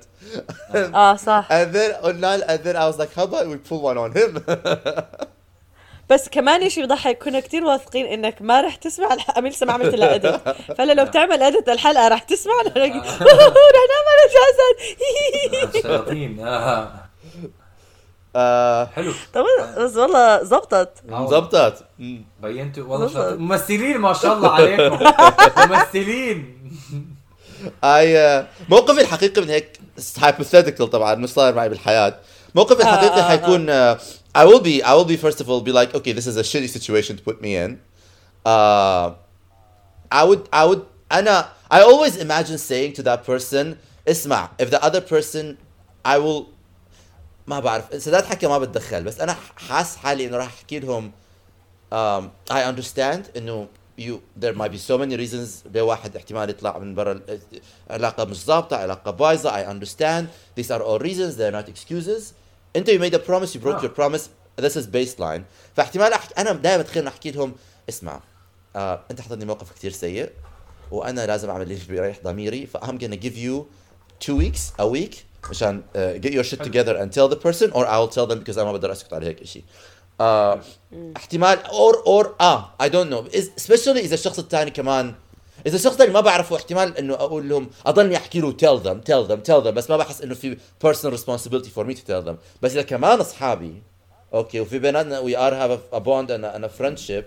آه 0.76 1.15
صح. 1.15 1.48
And 1.52 1.76
then 1.76 1.93
قلنا 2.06 2.38
and 2.38 2.60
then 2.60 2.76
I 2.76 2.86
was 2.91 3.00
like 3.00 3.13
how 3.15 3.24
about 3.24 3.48
we 3.48 3.58
pull 3.69 3.82
one 3.82 3.98
on 3.98 4.12
him? 4.17 4.32
بس 6.13 6.30
كمان 6.30 6.69
شيء 6.69 6.86
بضحك 6.86 7.23
كنا 7.23 7.39
كتير 7.39 7.63
واثقين 7.63 8.06
إنك 8.06 8.41
ما 8.41 8.62
رح 8.62 8.76
تسمع 8.76 9.13
الحلقة 9.13 9.41
لسه 9.41 9.65
ما 9.65 9.73
عملت 9.73 9.95
لها 9.95 10.15
ادت 10.15 10.56
فلا 10.78 10.93
لو 10.93 11.06
بتعمل 11.06 11.43
ادت 11.43 11.69
الحلقة 11.69 12.08
رح 12.08 12.19
تسمع. 12.19 12.54
رح 12.67 12.76
نعمل 12.76 14.17
اجازات 14.26 15.76
الشياطين 15.76 16.39
آه. 16.39 16.91
آه، 18.36 18.86
حلو. 18.86 19.13
طب 19.34 19.45
بس 19.78 19.95
والله 19.95 20.43
زبطت. 20.43 20.89
زبطت. 21.30 21.86
مم. 21.99 22.26
بينتوا. 22.41 22.84
والله. 22.88 23.08
شاطر 23.08 23.38
ممثلين 23.38 23.97
ما 23.97 24.13
شاء 24.13 24.34
الله 24.34 24.52
عليكم. 24.52 24.99
ممثلين. 25.73 26.58
اي 27.84 28.17
آه، 28.17 28.47
موقفي 28.69 29.02
الحقيقي 29.02 29.41
من 29.41 29.49
هيك 29.49 29.80
hypothetical 30.19 30.84
طبعا 30.84 31.15
مش 31.15 31.30
صاير 31.30 31.56
معي 31.56 31.69
بالحياة. 31.69 32.19
موقفي 32.56 32.82
الحقيقي 32.82 33.19
آه، 33.19 33.23
آه، 33.23 33.30
حيكون 33.30 33.65
I 34.35 34.44
will 34.44 34.61
be 34.61 34.83
I 34.83 34.92
will 34.94 35.05
be 35.14 35.16
first 35.16 35.40
of 35.40 35.49
all 35.51 35.61
be 35.61 35.73
like 35.73 35.94
okay 35.99 36.12
this 36.12 36.27
is 36.27 36.37
a 36.37 36.42
shitty 36.51 36.68
situation 36.79 37.16
to 37.18 37.23
put 37.23 37.40
me 37.40 37.57
in 37.64 37.71
uh, 38.47 39.07
I 40.11 40.23
would 40.29 40.42
I 40.53 40.64
would 40.68 40.83
أنا 41.12 41.49
I 41.71 41.81
always 41.83 42.16
imagine 42.16 42.59
saying 42.59 42.92
to 42.99 43.03
that 43.03 43.25
person 43.27 43.77
اسمع 44.09 44.49
if 44.62 44.71
the 44.71 44.83
other 44.85 45.01
person 45.01 45.57
I 46.05 46.18
will 46.18 46.47
ما 47.47 47.61
بعرف 47.61 48.03
سداد 48.03 48.25
حكى 48.25 48.47
ما 48.47 48.59
بتدخل 48.59 49.05
بس 49.05 49.21
انا 49.21 49.37
حاس 49.57 49.97
حالي 49.97 50.27
انه 50.27 50.37
راح 50.37 50.47
احكي 50.47 50.79
لهم 50.79 51.12
um, 51.92 52.25
I 52.53 52.62
understand 52.73 53.37
انه 53.37 53.66
you 54.01 54.21
there 54.40 54.55
might 54.55 54.71
be 54.73 54.79
so 54.79 54.99
many 54.99 55.16
reasons 55.16 55.66
ليه 55.75 55.83
واحد 55.83 56.16
احتمال 56.16 56.51
يطلع 56.51 56.79
من 56.79 56.94
برا 56.94 57.12
ال- 57.12 57.40
علاقة 57.90 58.25
مش 58.25 58.44
ظابطة 58.44 58.77
علاقة 58.77 59.11
بايظة 59.11 59.51
I 59.51 59.66
understand 59.66 60.25
these 60.61 60.71
are 60.71 60.83
all 60.83 60.99
reasons 60.99 61.37
they're 61.37 61.53
not 61.62 61.68
excuses 61.68 62.23
انت 62.76 62.90
you 62.89 63.00
made 63.00 63.15
a 63.15 63.22
promise 63.28 63.56
you 63.56 63.62
broke 63.62 63.84
your 63.84 63.91
promise 63.91 64.30
this 64.60 64.78
is 64.78 64.86
baseline 64.86 65.46
فاحتمال 65.76 66.14
أحكي 66.14 66.34
أنا 66.38 66.52
دائما 66.52 66.84
تخيل 66.84 67.08
أحكي 67.08 67.32
لهم 67.32 67.56
اسمع 67.90 68.22
آه، 68.76 69.00
أنت 69.12 69.22
حطيتني 69.22 69.46
موقف 69.46 69.72
كثير 69.72 69.92
سيء 69.92 70.30
وأنا 70.92 71.26
لازم 71.26 71.50
أعمل 71.50 71.62
اللي 71.62 71.80
بيريح 71.90 72.20
ضميري 72.24 72.66
ف 72.66 72.78
I'm 72.78 72.98
gonna 72.98 73.20
give 73.26 73.38
you 73.38 73.66
two 74.26 74.36
weeks 74.38 74.82
a 74.82 74.88
week 74.88 75.16
مشان 75.50 75.82
uh, 75.96 75.98
get 76.26 76.32
your 76.32 76.44
shit 76.44 76.64
together 76.64 76.96
and 76.98 77.12
tell 77.12 77.28
the 77.28 77.40
person 77.48 77.72
or 77.72 77.86
I'll 77.86 78.14
tell 78.16 78.28
them 78.28 78.40
because 78.44 78.58
أنا 78.58 78.64
ما 78.64 78.72
بقدر 78.72 78.92
أسكت 78.92 79.14
على 79.14 79.26
هيك 79.26 79.44
شيء 79.44 79.64
آه، 80.22 80.62
احتمال 81.18 81.64
or 81.65 82.04
or 82.08 82.36
آه 82.42 82.66
uh, 82.66 82.84
I 82.84 82.90
don't 82.90 83.10
know. 83.14 83.36
Especially 83.36 83.98
إذا 83.98 84.14
الشخص 84.14 84.40
الثاني 84.40 84.72
كمان 84.72 85.14
إذا 85.65 85.76
الشخص 85.76 85.91
الثاني 85.93 86.13
ما 86.13 86.21
بعرفه 86.21 86.56
احتمال 86.56 86.97
إنه 86.97 87.13
أقول 87.13 87.49
لهم 87.49 87.69
اضلني 87.86 88.17
احكي 88.17 88.39
له 88.39 88.52
tell 88.52 88.80
them 88.84 88.97
tell 89.10 89.30
them 89.30 89.39
tell 89.49 89.63
them 89.65 89.69
بس 89.69 89.89
ما 89.89 89.97
بحس 89.97 90.21
إنه 90.21 90.34
في 90.36 90.58
personal 90.86 91.12
responsibility 91.17 91.69
for 91.78 91.86
me 91.86 91.93
to 91.95 92.02
tell 92.08 92.28
them. 92.30 92.36
بس 92.62 92.71
إذا 92.71 92.82
كمان 92.82 93.19
أصحابي 93.19 93.82
أوكي 94.34 94.60
وفي 94.62 94.80
بيناتنا 94.80 95.21
we 95.21 95.36
are 95.36 95.54
have 95.54 95.80
a, 95.80 95.97
a 95.97 95.99
bond 95.99 96.30
and 96.32 96.43
a, 96.45 96.56
and 96.58 96.65
a 96.65 96.82
friendship 96.82 97.23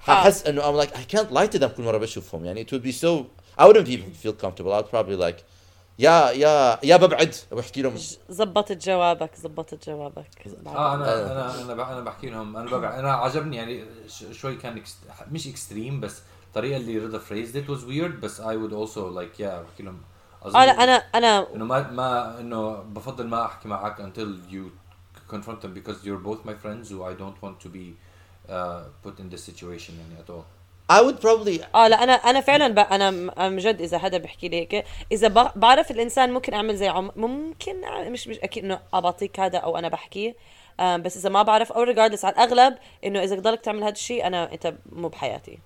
ححس 0.00 0.46
إنه 0.46 0.62
I'm 0.62 0.86
like 0.86 0.92
I 0.96 1.16
can't 1.16 1.32
lie 1.32 1.56
to 1.56 1.58
them 1.58 1.66
كل 1.76 1.82
مرة 1.82 1.98
بشوفهم. 1.98 2.44
يعني 2.44 2.64
it 2.66 2.68
would 2.72 2.82
be 2.84 2.92
so 2.92 3.24
I 3.60 3.64
wouldn't 3.66 3.88
even 3.88 4.12
feel 4.24 4.32
comfortable. 4.44 4.72
I'd 4.72 4.90
probably 4.90 5.16
like 5.16 5.42
يا 5.98 6.30
يا 6.30 6.78
يا 6.82 6.96
ببعد 6.96 7.34
وبحكي 7.52 7.82
لهم. 7.82 7.94
زبطت 8.28 8.72
جوابك 8.86 9.30
زبطت 9.36 9.88
جوابك. 9.88 10.46
آه 10.66 10.94
أنا 10.94 11.32
أنا 11.32 11.62
أنا 11.72 11.92
أنا 11.92 12.00
بحكي 12.00 12.30
لهم 12.30 12.56
أنا 12.56 12.70
ببع 12.70 12.98
أنا 12.98 13.12
عجبني 13.12 13.56
يعني 13.56 13.84
ش- 14.08 14.24
شوي 14.40 14.54
كان 14.56 14.82
مش 15.30 15.46
اكستريم 15.46 16.00
بس 16.00 16.16
الطريقة 16.56 16.76
اللي 16.76 16.98
رضا 16.98 17.18
phrased 17.18 17.54
it 17.54 17.68
was 17.68 17.84
weird 17.84 18.20
بس 18.22 18.40
I 18.40 18.44
would 18.44 18.72
also 18.72 19.10
like 19.18 19.38
yeah 19.38 19.44
بحكي 19.44 19.82
لهم. 19.82 20.00
آه 20.44 20.64
لا 20.64 20.84
أنا 20.84 20.92
أنا 21.14 21.54
إنه 21.54 21.64
ما 21.64 21.90
ما 21.90 22.40
إنه 22.40 22.72
بفضل 22.72 23.26
ما 23.26 23.44
أحكي 23.46 23.68
معك 23.68 23.96
until 24.00 24.52
you 24.52 24.70
confront 25.34 25.60
them 25.60 25.74
because 25.74 26.06
you're 26.06 26.28
both 26.28 26.48
my 26.48 26.54
friends 26.64 26.88
who 26.90 27.02
I 27.02 27.12
don't 27.22 27.42
want 27.42 27.60
to 27.60 27.68
be 27.68 27.94
uh, 28.48 28.80
put 29.04 29.20
in 29.20 29.28
this 29.34 29.44
situation 29.44 29.90
يعني 29.90 30.24
at 30.24 30.30
all. 30.30 30.44
I 30.92 31.02
would 31.02 31.20
probably 31.20 31.64
آه 31.74 31.88
لا 31.88 32.02
أنا 32.02 32.12
أنا 32.12 32.40
فعلا 32.40 32.68
ب... 32.68 32.78
أنا 32.78 33.10
من 33.48 33.58
جد 33.58 33.80
إذا 33.80 33.98
حدا 33.98 34.18
بيحكي 34.18 34.48
لي 34.48 34.56
هيك 34.56 34.84
إذا 35.12 35.28
ب... 35.28 35.50
بعرف 35.56 35.90
الإنسان 35.90 36.32
ممكن 36.32 36.54
أعمل 36.54 36.76
زي 36.76 36.88
عم... 36.88 37.10
ممكن 37.16 37.84
أعمل- 37.84 38.10
مش 38.10 38.28
مش 38.28 38.38
أكيد 38.38 38.64
إنه 38.64 38.80
بعطيك 38.92 39.40
هذا 39.40 39.58
أو 39.58 39.78
أنا 39.78 39.88
بحكيه 39.88 40.36
آم 40.80 41.02
بس 41.02 41.16
إذا 41.16 41.28
ما 41.28 41.42
بعرف 41.42 41.72
أو 41.72 41.82
ريجاردلس 41.82 42.24
على 42.24 42.34
الأغلب 42.34 42.74
إنه 43.04 43.22
إذا 43.22 43.36
ضلك 43.40 43.60
تعمل 43.60 43.82
هذا 43.82 43.92
الشيء 43.92 44.26
أنا 44.26 44.52
أنت 44.52 44.74
مو 44.92 45.08
بحياتي. 45.08 45.58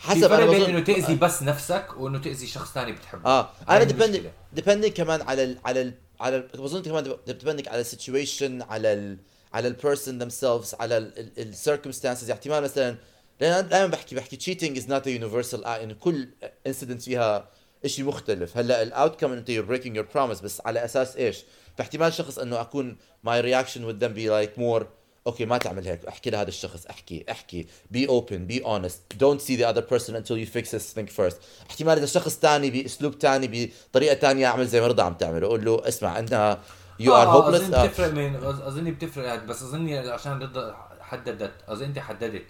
حسب 0.00 0.32
أنا 0.32 0.46
بين 0.46 0.62
إنه 0.62 0.80
تأذي 0.80 1.14
بس 1.14 1.42
نفسك 1.42 1.86
وإنه 1.96 2.18
تأذي 2.18 2.46
شخص 2.46 2.72
ثاني 2.72 2.92
بتحبه. 2.92 3.30
آه 3.30 3.50
هاي 3.68 3.82
أنا 3.82 4.22
depending 4.56 4.86
كمان 4.86 5.22
على 5.22 5.44
ال 5.44 5.58
على 5.64 5.82
ال 5.82 5.94
على 6.20 6.36
ال 6.36 6.42
بظن 6.42 6.82
كمان 6.82 7.16
depending 7.28 7.68
على 7.68 7.80
ال 7.80 7.88
situation 7.88 8.62
على 8.62 8.92
ال 8.92 9.18
على 9.52 9.68
ال 9.68 9.77
person 9.77 10.30
themselves 10.30 10.80
على 10.80 10.96
ال 10.98 11.54
circumstances. 11.54 12.30
احتمال 12.30 12.62
مثلا 12.62 12.96
لأن 13.40 13.52
أنا 13.52 13.60
دائما 13.60 13.86
بحكي 13.86 14.14
بحكي 14.14 14.36
cheating 14.36 14.76
is 14.80 14.84
not 14.84 15.06
a 15.06 15.10
universal 15.20 15.64
act. 15.64 15.68
انه 15.68 15.94
كل 15.94 16.28
incident 16.68 17.02
فيها 17.04 17.48
شيء 17.86 18.04
مختلف. 18.04 18.56
هلأ 18.56 18.82
ال 18.82 18.88
outcome 18.88 19.32
انت 19.32 19.50
you're 19.50 19.70
breaking 19.70 19.94
your 19.96 20.16
promise 20.16 20.42
بس 20.42 20.62
على 20.64 20.84
أساس 20.84 21.16
إيش؟ 21.16 21.44
فاحتمال 21.78 22.12
شخص 22.12 22.38
إنه 22.38 22.60
أكون 22.60 22.96
my 23.26 23.42
reaction 23.42 23.80
with 23.80 24.00
them 24.02 24.14
be 24.14 24.28
like 24.28 24.60
more 24.60 24.84
أوكي 25.26 25.44
ما 25.44 25.58
تعمل 25.58 25.86
هيك. 25.86 26.04
أحكي 26.04 26.30
لهذا 26.30 26.48
الشخص. 26.48 26.86
أحكي 26.86 27.24
أحكي. 27.30 27.66
Be 27.94 28.06
open. 28.06 28.52
Be 28.52 28.64
honest. 28.64 29.18
Don't 29.18 29.40
see 29.40 29.56
the 29.56 29.64
other 29.64 29.82
person 29.82 30.14
until 30.14 30.36
you 30.36 30.46
fix 30.46 30.70
this 30.70 30.92
thing 30.92 31.06
first. 31.06 31.36
احتمال 31.70 31.98
اذا 31.98 32.06
شخص 32.06 32.36
تاني 32.36 32.70
بأسلوب 32.70 33.18
تاني 33.18 33.70
بطريقة 33.90 34.14
تانية. 34.14 34.46
أعمل 34.46 34.66
زي 34.66 34.80
ما 34.80 34.86
رضا 34.86 35.02
عم 35.02 35.14
تعمل 35.14 35.44
أقول 35.44 35.64
له 35.64 35.88
اسمع 35.88 36.18
انت 36.18 36.58
are 37.00 37.06
آه، 37.08 37.50
hopeless. 37.50 37.54
أظن. 37.54 37.86
بتفرق 37.86 38.12
من 38.12 38.36
أظن 38.44 38.84
بتفرق 38.90 39.44
بس 39.44 39.62
أظن 39.62 39.92
عشان 39.92 40.38
رضا 40.42 40.76
حددت. 41.00 41.52
أظن 41.68 41.84
أنت 41.84 41.98
حددت 41.98 42.46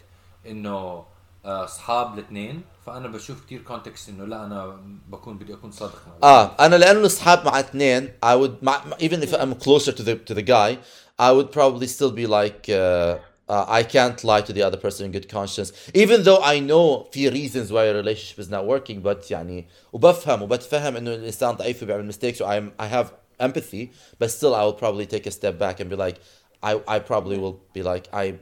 إنه 0.47 1.05
آه، 1.45 1.65
أصحاب 1.65 2.19
الاثنين. 2.19 2.63
فأنا 2.87 3.09
بشوف 3.09 3.45
كثير 3.47 3.63
كونتكست 3.63 4.09
إنه 4.09 4.25
لا 4.25 4.47
أنا 4.47 4.81
بكون 5.09 5.39
بدي 5.39 5.55
أكون 5.55 5.71
صادق 5.71 5.99
معه. 6.07 6.31
آه 6.31 6.67
أنا 6.67 6.77
لأنه 6.77 7.07
اصحاب 7.07 7.45
مع 7.45 7.61
اثنين 7.61 8.09
I 8.09 8.29
would 8.29 8.63
مع, 8.63 8.83
even 8.99 9.23
if 9.23 9.35
I'm 9.35 9.55
closer 9.65 9.93
to 9.93 10.03
the 10.03 10.15
to 10.31 10.35
the 10.35 10.43
guy 10.43 10.77
I 11.20 11.32
would 11.32 11.52
probably 11.52 11.88
still 11.88 12.12
be 12.12 12.28
like 12.28 12.68
uh, 12.70 13.18
uh, 13.48 13.66
I 13.68 13.84
can't 13.84 14.24
lie 14.24 14.42
to 14.42 14.54
the 14.54 14.64
other 14.64 14.78
person 14.78 15.06
in 15.06 15.12
good 15.12 15.30
conscience 15.30 15.72
even 15.94 16.24
though 16.24 16.42
I 16.42 16.60
know 16.60 17.08
في 17.12 17.32
reasons 17.32 17.72
why 17.72 17.86
a 17.86 17.94
relationship 17.94 18.40
is 18.40 18.50
not 18.50 18.66
working 18.66 19.02
but 19.02 19.22
يعني 19.30 19.66
وبفهم 19.94 20.42
وبتفهم 20.42 20.96
انه 20.96 21.14
الانسان 21.14 21.52
ضعيف 21.56 21.84
وبيعمل 21.84 22.06
mistakes 22.06 22.38
so 22.40 22.46
I'm 22.46 22.72
I 22.80 22.88
have 22.88 23.14
empathy 23.40 23.92
but 24.20 24.32
still 24.32 24.56
I 24.56 24.64
will 24.64 24.74
probably 24.74 25.06
take 25.06 25.26
a 25.26 25.32
step 25.32 25.60
back 25.60 25.80
and 25.80 25.90
be 25.90 25.96
like 25.96 26.20
I 26.64 26.82
I 26.88 27.00
probably 27.00 27.38
will 27.38 27.60
be 27.74 27.84
like 27.84 28.08
I 28.14 28.36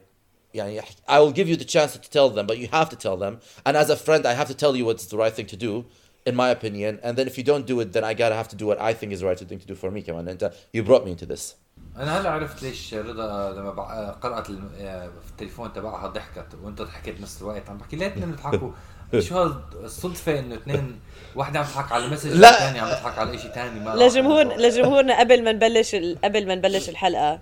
يعني 0.55 0.81
I 1.07 1.19
will 1.19 1.31
give 1.31 1.49
you 1.49 1.57
the 1.57 1.65
chance 1.65 1.93
to 1.93 2.09
tell 2.09 2.29
them 2.29 2.45
but 2.47 2.57
you 2.57 2.67
have 2.71 2.89
to 2.89 2.95
tell 2.95 3.17
them 3.17 3.39
and 3.65 3.75
as 3.75 3.89
a 3.89 3.97
friend 3.97 4.25
I 4.25 4.33
have 4.33 4.47
to 4.47 4.53
tell 4.53 4.75
you 4.75 4.85
what's 4.85 5.05
the 5.05 5.17
right 5.17 5.33
thing 5.33 5.47
to 5.47 5.57
do 5.57 5.85
in 6.25 6.35
my 6.35 6.49
opinion 6.49 6.99
and 7.03 7.17
then 7.17 7.27
if 7.27 7.37
you 7.37 7.43
don't 7.43 7.65
do 7.65 7.79
it 7.81 7.91
then 7.93 8.03
I 8.03 8.13
gotta 8.13 8.35
have 8.35 8.49
to 8.49 8.55
do 8.55 8.65
what 8.65 8.79
I 8.79 8.93
think 8.93 9.11
is 9.11 9.19
the 9.21 9.25
right 9.25 9.39
thing 9.39 9.59
to 9.59 9.67
do 9.67 9.75
for 9.75 9.91
me 9.91 10.01
كمان 10.01 10.27
انت 10.27 10.51
you 10.73 10.83
brought 10.83 11.05
me 11.05 11.11
into 11.11 11.25
this 11.25 11.55
أنا 11.96 12.20
هلا 12.20 12.30
عرفت 12.30 12.62
ليش 12.62 12.94
رضا 12.94 13.52
لما 13.52 13.72
بع- 13.74 14.22
قرأت 14.24 14.46
في 14.46 15.30
التليفون 15.30 15.72
تبعها 15.72 16.06
ضحكت 16.06 16.46
وانت 16.62 16.82
ضحكت 16.82 17.20
نفس 17.20 17.42
الوقت. 17.42 17.70
عم 17.70 17.78
بحكي 17.78 17.96
ليه 17.96 18.06
اثنين 18.06 18.30
بيضحكوا؟ 18.30 18.70
شو 19.18 19.38
هالصدفه 19.82 20.38
إنه 20.38 20.54
اثنين 20.54 21.00
واحدة 21.34 21.58
عم 21.58 21.64
تضحك 21.64 21.92
على 21.92 22.08
message 22.08 22.30
لا. 22.32 22.48
والثانية 22.50 22.80
عم 22.80 22.88
تضحك 22.88 23.18
على 23.18 23.38
شيء 23.38 23.50
ثاني 23.50 23.80
ما 23.80 23.90
لجمهور 23.94 24.44
لجمهورنا 24.56 25.20
قبل 25.20 25.44
ما 25.44 25.52
نبلش 25.52 25.94
قبل 26.24 26.46
ما 26.46 26.54
نبلش 26.54 26.88
الحلقة. 26.88 27.40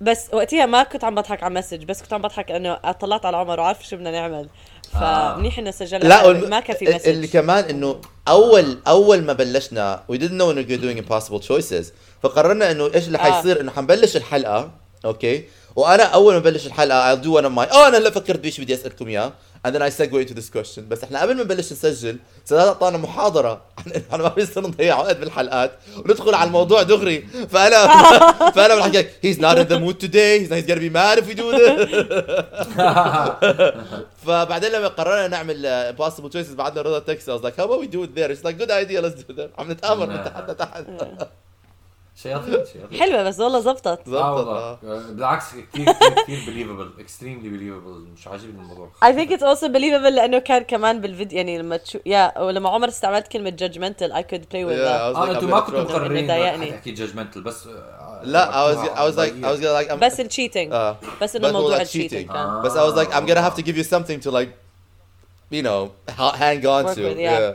بس 0.00 0.26
وقتها 0.32 0.66
ما 0.66 0.82
كنت 0.82 1.04
عم 1.04 1.14
بضحك 1.14 1.42
على 1.42 1.54
message 1.54 1.84
بس 1.84 2.02
كنت 2.02 2.12
عم 2.12 2.22
بضحك 2.22 2.50
إنه 2.50 2.74
طلعت 2.74 3.26
على 3.26 3.36
عمر 3.36 3.60
وعارف 3.60 3.86
شو 3.86 3.96
بدنا 3.96 4.10
نعمل. 4.10 4.48
فمنيح 4.92 5.58
إنه 5.58 5.70
سجلنا 5.70 6.08
لا. 6.08 6.26
والم... 6.26 6.50
ما 6.50 6.60
كان 6.60 6.76
في 6.76 6.84
message. 6.84 7.08
اللي 7.08 7.26
كمان 7.26 7.64
إنه 7.64 8.00
اول 8.28 8.78
أول 8.86 9.22
ما 9.22 9.32
بلشنا 9.32 10.02
we 10.12 10.16
didn't 10.16 10.38
know 10.40 10.42
انه 10.42 10.62
we're 10.62 10.80
doing 10.80 11.04
impossible 11.04 11.48
choices. 11.48 11.84
فقررنا 12.22 12.70
إنه 12.70 12.90
إيش 12.94 13.06
اللي 13.06 13.18
آه. 13.18 13.22
حيصير 13.22 13.60
إنه 13.60 13.72
حنبلش 13.72 14.16
الحلقة 14.16 14.70
أوكي 15.04 15.44
وأنا 15.76 16.02
أول 16.02 16.34
ما 16.34 16.40
بلش 16.40 16.66
الحلقة 16.66 17.14
I'll 17.16 17.18
do 17.18 17.28
one 17.28 17.44
of 17.44 17.56
my 17.56 17.72
آه 17.74 17.88
أنا 17.88 17.98
هلا 17.98 18.10
فكرت 18.10 18.38
بيش 18.40 18.60
بدي 18.60 18.74
أسألكم 18.74 19.08
إياه. 19.08 19.32
And 19.64 19.74
then 19.74 19.82
I 19.82 19.90
segue 19.90 20.22
into 20.22 20.34
this 20.34 20.48
question 20.48 20.88
بس 20.88 21.04
إحنا 21.04 21.20
قبل 21.22 21.36
ما 21.36 21.42
نبلش 21.42 21.72
نسجل 21.72 22.18
سداد 22.44 22.66
اعطانا 22.66 22.98
محاضره 22.98 23.62
عن 23.78 23.92
إنه 23.92 24.04
إحنا 24.12 24.22
ما 24.22 24.28
بيصير 24.28 24.62
نضيع 24.62 24.98
وقت 24.98 25.16
بالحلقات 25.16 25.72
وندخل 25.96 26.34
على 26.34 26.46
الموضوع 26.46 26.82
دغري 26.82 27.20
فانا 27.50 27.86
فانا 28.50 28.76
بحكي 28.76 28.98
لك 28.98 29.12
he's 29.26 29.38
not 29.38 29.58
in 29.58 29.68
the 29.72 29.78
mood 29.78 30.00
today 30.06 30.40
he's, 30.40 30.50
he's 30.50 30.66
gonna 30.66 30.80
be 30.80 30.90
mad 30.90 31.18
if 31.18 31.26
we 31.28 31.34
do 31.34 31.50
this 31.52 31.90
فبعدين 34.26 34.72
لما 34.72 34.88
قررنا 34.88 35.28
نعمل 35.28 35.62
uh, 35.62 35.96
impossible 35.96 36.30
choices 36.32 36.54
بعدنا 36.54 36.82
رضا 36.82 37.14
was 37.14 37.42
like 37.42 37.56
how 37.56 37.64
about 37.64 37.80
we 37.80 37.86
do 37.86 38.02
it 38.04 38.14
there 38.14 38.30
it's 38.30 38.44
like 38.44 38.58
good 38.58 38.70
idea 38.70 39.00
let's 39.00 39.22
do 39.22 39.32
that 39.32 39.50
عم 39.58 39.70
نتآمر 39.72 40.06
من 40.06 40.24
تحت 40.24 40.50
لتحت 40.50 40.84
شياطين 42.16 42.52
شياطين. 42.72 43.00
حلوة 43.00 43.22
بس 43.22 43.40
والله 43.40 43.60
زبطت. 43.60 43.86
آه 43.86 43.94
زبطت 44.06 44.08
والله. 44.14 44.52
آه. 44.58 44.78
آه، 44.84 44.98
بالعكس 45.10 45.44
كثير 45.72 45.92
كثير 45.92 46.40
believable 46.46 46.90
extremely 46.98 47.48
believable 47.48 48.06
مش 48.16 48.26
عاجبني 48.28 48.50
الموضوع. 48.62 48.90
I 49.04 49.08
think 49.12 49.30
it's 49.30 49.42
also 49.42 49.66
believable 49.68 50.12
لأنه 50.14 50.38
كان 50.38 50.62
كمان 50.62 51.00
بالفيديو 51.00 51.36
يعني 51.36 51.58
لما 51.58 51.76
تشوف 51.76 52.02
يا 52.06 52.38
ولما 52.38 52.68
عمر 52.70 52.88
استعملت 52.88 53.28
كلمة 53.28 53.50
judgmental 53.50 54.12
I 54.12 54.22
could 54.32 54.42
play 54.52 54.64
with 54.64 54.78
Yeah, 54.78 54.86
I 54.86 55.12
that. 55.12 55.14
was 55.14 55.16
آه 55.16 55.40
I'm 55.40 55.44
ما 55.44 55.60
كنتوا 55.60 55.80
مقررين 55.82 56.26
ضايقني. 56.26 56.54
إنه 56.68 56.72
حتحكي 56.76 56.90
judgmental 56.90 57.40
بس 57.42 57.66
آه، 57.66 58.20
لا 58.24 58.50
I 58.52 58.74
was 58.74 58.78
I 58.88 59.12
was 59.12 59.16
like 59.18 59.44
I 59.44 59.56
was 59.56 59.60
gonna 59.64 59.84
like 59.84 59.90
I'm, 59.90 60.04
بس 60.04 60.20
ال 60.20 60.26
cheating 60.26 60.72
آه. 60.72 60.96
بس 61.22 61.36
إنه 61.36 61.48
هو 61.48 61.52
موضوع 61.52 61.76
ال 61.76 61.82
cheating 61.82 62.28
cheating. 62.30 62.64
بس 62.64 62.72
I 62.72 62.92
was 62.92 62.96
like 62.98 63.12
I'm 63.12 63.26
gonna 63.30 63.50
have 63.50 63.56
to 63.60 63.64
give 63.66 63.76
you 63.76 63.84
something 63.94 64.26
to 64.26 64.30
like 64.30 64.48
you 65.52 65.62
know 65.62 65.90
ha- 66.18 66.36
hang 66.42 66.62
on 66.66 66.94
to. 66.96 67.00
yeah. 67.00 67.54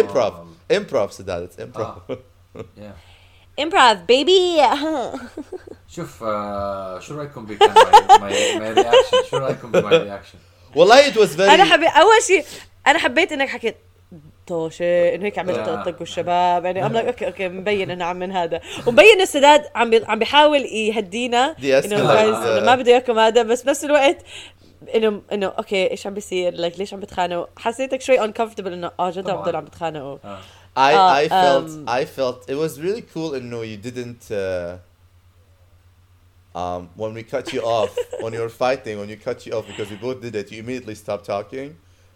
improv. 0.00 0.32
improv 0.72 1.10
سداد 1.10 1.48
it's 1.48 1.60
improv. 1.60 1.80
آه. 1.80 2.18
Yeah. 2.56 2.80
improv 3.60 3.96
baby! 4.10 4.60
شوف 5.94 6.22
آه، 6.22 6.98
شو 7.00 7.14
رأيكم 7.18 7.46
بكان 7.46 7.74
my 8.20 8.58
my 8.58 8.72
reaction 8.72 9.16
شو 9.30 9.36
رأيكم 9.36 9.70
ب 9.70 9.79
my 9.79 9.98
reaction 9.98 10.38
والله 10.76 11.10
it 11.10 11.14
was 11.14 11.36
very 11.36 11.40
أنا 11.40 11.64
حبيت 11.64 11.88
أول 11.88 12.22
شيء 12.26 12.44
أنا 12.86 12.98
حبيت 12.98 13.32
إنك 13.32 13.48
حكيت 13.48 13.76
طوشة 14.46 15.14
إنه 15.14 15.24
هيك 15.26 15.38
عملت 15.38 15.56
لا. 15.68 15.82
طقوا 15.84 16.02
الشباب 16.02 16.64
يعني 16.64 16.86
ام 16.86 16.96
أوكي 16.96 17.26
أوكي 17.26 17.48
مبين 17.48 17.90
إنه 17.90 18.04
عم 18.04 18.16
من 18.16 18.32
هذا. 18.32 18.60
ومبين 18.86 19.20
السداد 19.20 19.64
عم 19.74 19.90
بي 19.90 20.04
عم 20.08 20.18
بيحاول 20.18 20.60
يهدينا 20.64 21.54
De-escalate, 21.54 21.84
إنه 21.84 22.60
ما 22.60 22.74
بده 22.74 22.92
اياكم 22.92 23.18
هذا 23.18 23.42
بس 23.42 23.62
بنفس 23.62 23.84
الوقت 23.84 24.16
انه 24.94 25.22
إنه 25.32 25.46
أوكي 25.46 25.90
إيش 25.90 26.06
عم 26.06 26.14
بيصير؟ 26.14 26.54
like 26.54 26.78
ليش 26.78 26.94
عم 26.94 27.00
بتخانقوا؟ 27.00 27.46
حسيتك 27.56 28.00
شوي 28.00 28.18
uncomfortable 28.18 28.66
إنه 28.66 28.90
آه 29.00 29.10
جد 29.10 29.30
عم 29.30 29.64
بتخانقوا. 29.64 30.18
I 30.75 30.93
Uh, 30.95 31.21
I 31.21 31.23
felt 31.43 31.69
um, 31.69 31.99
I 31.99 32.01
felt 32.17 32.37
it 32.53 32.57
was 32.63 32.71
really 32.85 33.03
cool 33.13 33.33
انه 33.35 33.63
you 33.63 33.77
didn't 33.87 34.23
uh, 34.31 34.77
um 36.55 36.89
when 37.01 37.13
we 37.13 37.23
cut 37.23 37.45
you 37.53 37.61
off 37.79 37.91
when 38.23 38.31
you 38.33 38.41
were 38.45 38.49
fighting 38.65 38.95
when 39.01 39.09
you 39.13 39.17
cut 39.17 39.45
you 39.45 39.51
off 39.57 39.65
because 39.71 39.87
we 39.93 39.97
both 40.07 40.19
did 40.25 40.33
it 40.41 40.45
you 40.51 40.59
immediately 40.65 40.95
stopped 40.95 41.25
talking 41.35 41.69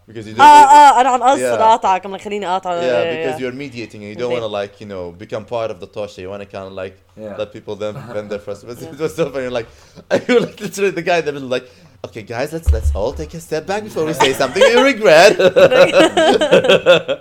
because 0.08 0.26
you 0.28 0.34
didn't 0.34 0.40
اه 0.40 0.64
اه 0.64 1.00
انا 1.00 1.08
عم 1.08 1.22
قصد 1.22 1.40
Yeah. 1.40 1.52
اقاطعك 1.60 2.06
عم 2.06 2.18
خليني 2.18 2.46
اقاطع 2.48 2.70
yeah 2.80 3.04
because 3.14 3.38
you're 3.40 3.56
mediating 3.64 4.00
and 4.04 4.10
you 4.12 4.16
don't 4.16 4.32
Okay. 4.32 4.40
want 4.40 4.46
to 4.50 4.54
like 4.62 4.74
you 4.82 4.88
know 4.92 5.04
become 5.24 5.44
part 5.44 5.70
of 5.74 5.78
the 5.82 5.86
tosha 5.96 6.18
you 6.24 6.28
want 6.34 6.42
to 6.46 6.48
kind 6.56 6.66
of 6.70 6.74
like 6.82 6.96
Yeah. 7.24 7.38
let 7.40 7.48
people 7.56 7.74
then 7.82 7.94
vent 8.14 8.28
their 8.32 8.42
frustration 8.46 8.88
it 8.96 9.00
was 9.06 9.14
so 9.20 9.24
funny 9.32 9.44
you're 9.46 9.58
like 9.60 9.68
you 10.26 10.30
were 10.34 10.44
like 10.48 10.58
literally 10.66 10.92
the 11.00 11.06
guy 11.12 11.18
that 11.24 11.32
was 11.38 11.46
like 11.56 11.66
okay 12.06 12.22
guys 12.34 12.48
let's 12.56 12.70
let's 12.76 12.90
all 12.98 13.12
take 13.20 13.32
a 13.40 13.42
step 13.48 13.64
back 13.72 13.80
before 13.88 14.04
we 14.10 14.14
say 14.24 14.30
something 14.42 14.62
you 14.72 14.78
regret 14.92 15.32
it's 15.38 16.44
funny. 16.52 17.20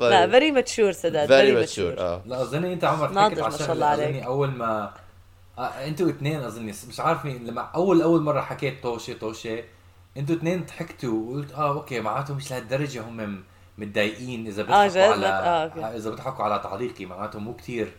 لا 0.00 0.26
very 0.30 0.52
mature 0.52 0.92
سداد 0.92 1.28
mature 1.28 1.68
mature 1.68 2.00
آه 2.00 2.22
لا 2.26 2.42
اظني 2.42 2.72
أنت 2.72 2.84
عمر 2.84 3.10
ناضج 3.10 3.40
ما 3.40 3.50
شاء 3.50 3.72
الله 3.72 3.86
عليك. 3.86 4.06
اظني 4.08 4.26
أول 4.26 4.50
ما 4.50 4.92
آه 5.58 5.62
أنتوا 5.62 6.08
اثنين 6.10 6.40
اظني 6.40 6.72
مش 6.88 7.00
عارف 7.00 7.24
مين 7.24 7.46
لما 7.46 7.60
أول 7.60 8.02
أول 8.02 8.22
مرة 8.22 8.40
حكيت 8.40 8.82
طوشة 8.82 9.12
طوشة 9.14 9.64
أنتوا 10.16 10.36
اثنين 10.36 10.64
ضحكتوا 10.64 11.30
وقلت 11.30 11.52
آه 11.52 11.68
أوكي 11.72 12.00
معناته 12.00 12.34
مش 12.34 12.50
لهالدرجة 12.50 13.02
هم 13.02 13.42
متضايقين 13.78 14.46
إذا 14.46 14.62
بيضحكوا 14.62 14.86
جد؟ 14.88 14.96
على 14.98 15.26
آه، 15.26 15.64
أوكي. 15.64 15.80
آه 15.84 15.96
إذا 15.96 16.10
بيضحكوا 16.10 16.44
على 16.44 16.58
تعليقي 16.58 17.06
معناته 17.06 17.38
مو 17.38 17.54
كتير 17.54 17.92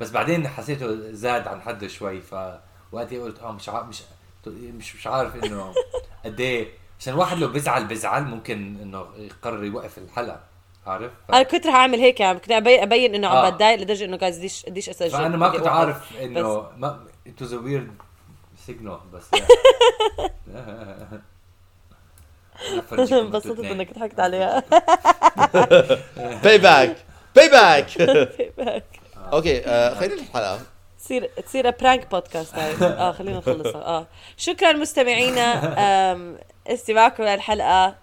بس 0.00 0.10
بعدين 0.10 0.48
حسيته 0.48 1.12
زاد 1.12 1.48
عن 1.48 1.60
حده 1.60 1.88
شوي 1.88 2.20
فوقتها 2.20 3.22
قلت 3.22 3.38
آه 3.42 3.52
مش 3.52 3.68
عارف 3.68 3.86
مش 3.88 4.02
مش 4.46 4.96
مش 4.96 5.06
عارف 5.06 5.44
إنه 5.44 5.74
قد 6.24 6.40
إيه 6.40 6.68
عشان 7.00 7.12
الواحد 7.14 7.38
لو 7.38 7.48
بزعل 7.48 7.84
بزعل 7.84 8.22
ممكن 8.24 8.76
إنه 8.82 9.06
يقرر 9.16 9.64
يوقف 9.64 9.98
الحلقة 9.98 10.40
عارف؟ 10.86 11.10
ف- 11.28 11.34
أنا 11.34 11.42
كنت 11.42 11.66
رح 11.66 11.74
أعمل 11.74 11.98
هيك 11.98 12.20
يعني 12.20 12.38
كنت 12.38 12.50
ابين, 12.52 12.80
أبين 12.82 13.14
إنه 13.14 13.28
عم 13.28 13.36
آه. 13.36 13.50
بتضايق 13.50 13.80
لدرجة 13.80 14.04
إنه 14.04 14.16
جايز 14.16 14.38
قديش 14.38 14.66
قديش 14.66 14.88
أسجل 14.88 15.10
فأنا 15.10 15.36
ما 15.36 15.48
كنت. 15.48 15.66
عارف 15.66 16.16
إنه 16.22 16.66
ما 16.76 17.00
it 17.28 17.42
was 17.44 17.48
a 17.48 17.58
weird 17.66 17.90
signal 18.70 19.14
بس 19.14 19.24
انبسطت 23.12 23.64
إنك 23.64 23.94
ضحكت 23.98 24.20
عليها. 24.20 24.62
Payback. 26.44 26.90
Payback. 27.38 28.02
أوكي 29.32 29.66
آه، 29.66 29.94
خلينا 29.94 30.14
الحلقة. 30.14 30.60
تصير 30.98 31.30
تصير 31.46 31.70
prank 31.70 32.10
podcast 32.10 32.54
هاي 32.54 32.72
آه 32.82 33.12
خلينا 33.12 33.38
نخلصها. 33.38 33.82
آه. 33.84 34.06
شكرا 34.36 34.72
مستمعينا. 34.72 35.74
آم، 36.12 36.38
استماعكم 36.66 37.22
للحلقه 37.22 37.86
إن 37.86 37.94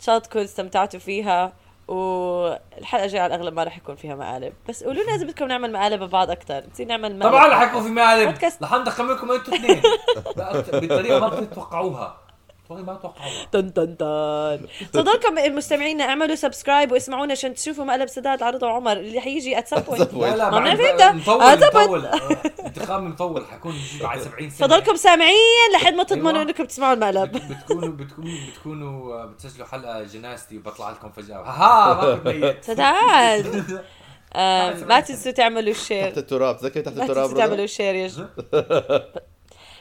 شاء 0.00 0.16
الله 0.16 0.26
تكونوا 0.28 0.44
استمتعتوا 0.44 1.00
فيها 1.00 1.52
والحلقة 1.88 3.04
الجاية 3.04 3.22
على 3.22 3.34
الأغلب 3.34 3.54
ما 3.54 3.64
رح 3.64 3.76
يكون 3.76 3.96
فيها 3.96 4.14
مقالب. 4.14 4.52
بس 4.68 4.84
قولوا 4.84 5.02
لنا 5.02 5.14
إذا 5.14 5.24
بدكم 5.24 5.44
نعمل 5.44 5.72
مقالب 5.72 6.02
ببعض 6.02 6.30
أكثر 6.30 6.62
نصير 6.72 6.86
نعمل 6.86 7.18
مقالب. 7.18 7.32
طبعا 7.32 7.48
رح 7.48 7.62
يكون 7.62 7.82
في 7.82 7.88
مقالب. 7.88 8.28
بودكاست. 8.28 8.62
رح 8.62 8.74
ندخل 8.74 9.08
لكم 9.12 9.32
أنتوا 9.32 9.54
اثنين. 9.54 9.82
بطريقة 10.82 11.20
ما 11.20 11.28
بتتوقعوها. 11.28 12.16
والله 12.70 12.84
ما 12.84 12.94
توقعوها 12.94 13.44
تن 13.52 13.72
تن 13.74 13.96
تن 13.96 14.66
صدقكم 14.94 15.38
المستمعين 15.38 16.00
اعملوا 16.00 16.34
subscribe 16.34 16.92
واسمعونا 16.92 17.32
عشان 17.32 17.54
تشوفوا 17.54 17.84
مقلب 17.84 18.08
سداد 18.08 18.42
عرض 18.42 18.62
وعمر 18.62 18.92
اللي 18.92 19.20
حيجي 19.20 19.58
at 19.58 19.68
some 19.68 19.76
point 19.80 20.14
لا 20.14 20.36
لا 20.36 20.50
ما 20.50 20.72
إمتى. 20.72 21.10
مطول 21.12 21.42
آه، 21.42 21.54
طبعاً. 21.54 22.98
مطول 23.00 23.44
حكون 23.46 23.74
بعد 24.02 24.20
70 24.28 24.50
سنة. 24.50 24.68
فضلكم 24.68 24.96
سامعين 24.96 25.72
لحد 25.74 25.94
ما 25.94 26.02
تضمنوا 26.02 26.30
أيوة. 26.30 26.42
إنكم 26.42 26.64
تسمعوا 26.64 26.94
المقلب. 26.94 27.32
بت- 27.32 27.42
بتكونوا 27.52 27.88
بتكونوا 27.92 28.32
بتكونوا 28.52 29.14
آه، 29.22 29.26
بتسجلوا 29.26 29.66
حلقة 29.66 30.02
جنازتي 30.02 30.58
وبطلع 30.58 30.90
لكم 30.90 31.10
فجأة. 31.12 31.36
ها 31.42 31.94
ما 32.24 32.32
ميت. 32.32 32.64
سداد. 32.70 33.84
آه، 34.34 34.74
ما 34.74 35.00
تنسوا 35.00 35.32
تعملوا 35.32 35.72
تحت 35.72 35.80
ال 35.82 35.86
share 35.86 36.06
التراب. 36.16 36.56
تذكر 36.58 36.80
تحت 36.80 36.96
ما 36.96 37.02
التراب 37.02 37.26
تنسوا 37.26 37.38
تعملوا؟ 37.38 37.64
ال 37.64 37.69
share 37.69 37.94
يا 37.94 38.08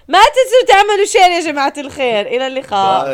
ما 0.10 0.20
تنسوا 0.20 0.76
تعملوا 0.76 1.06
share 1.06 1.32
يا 1.32 1.40
جماعة 1.40 1.74
الخير 1.78 2.28
إلى 2.28 2.48
اللقاء. 2.48 3.06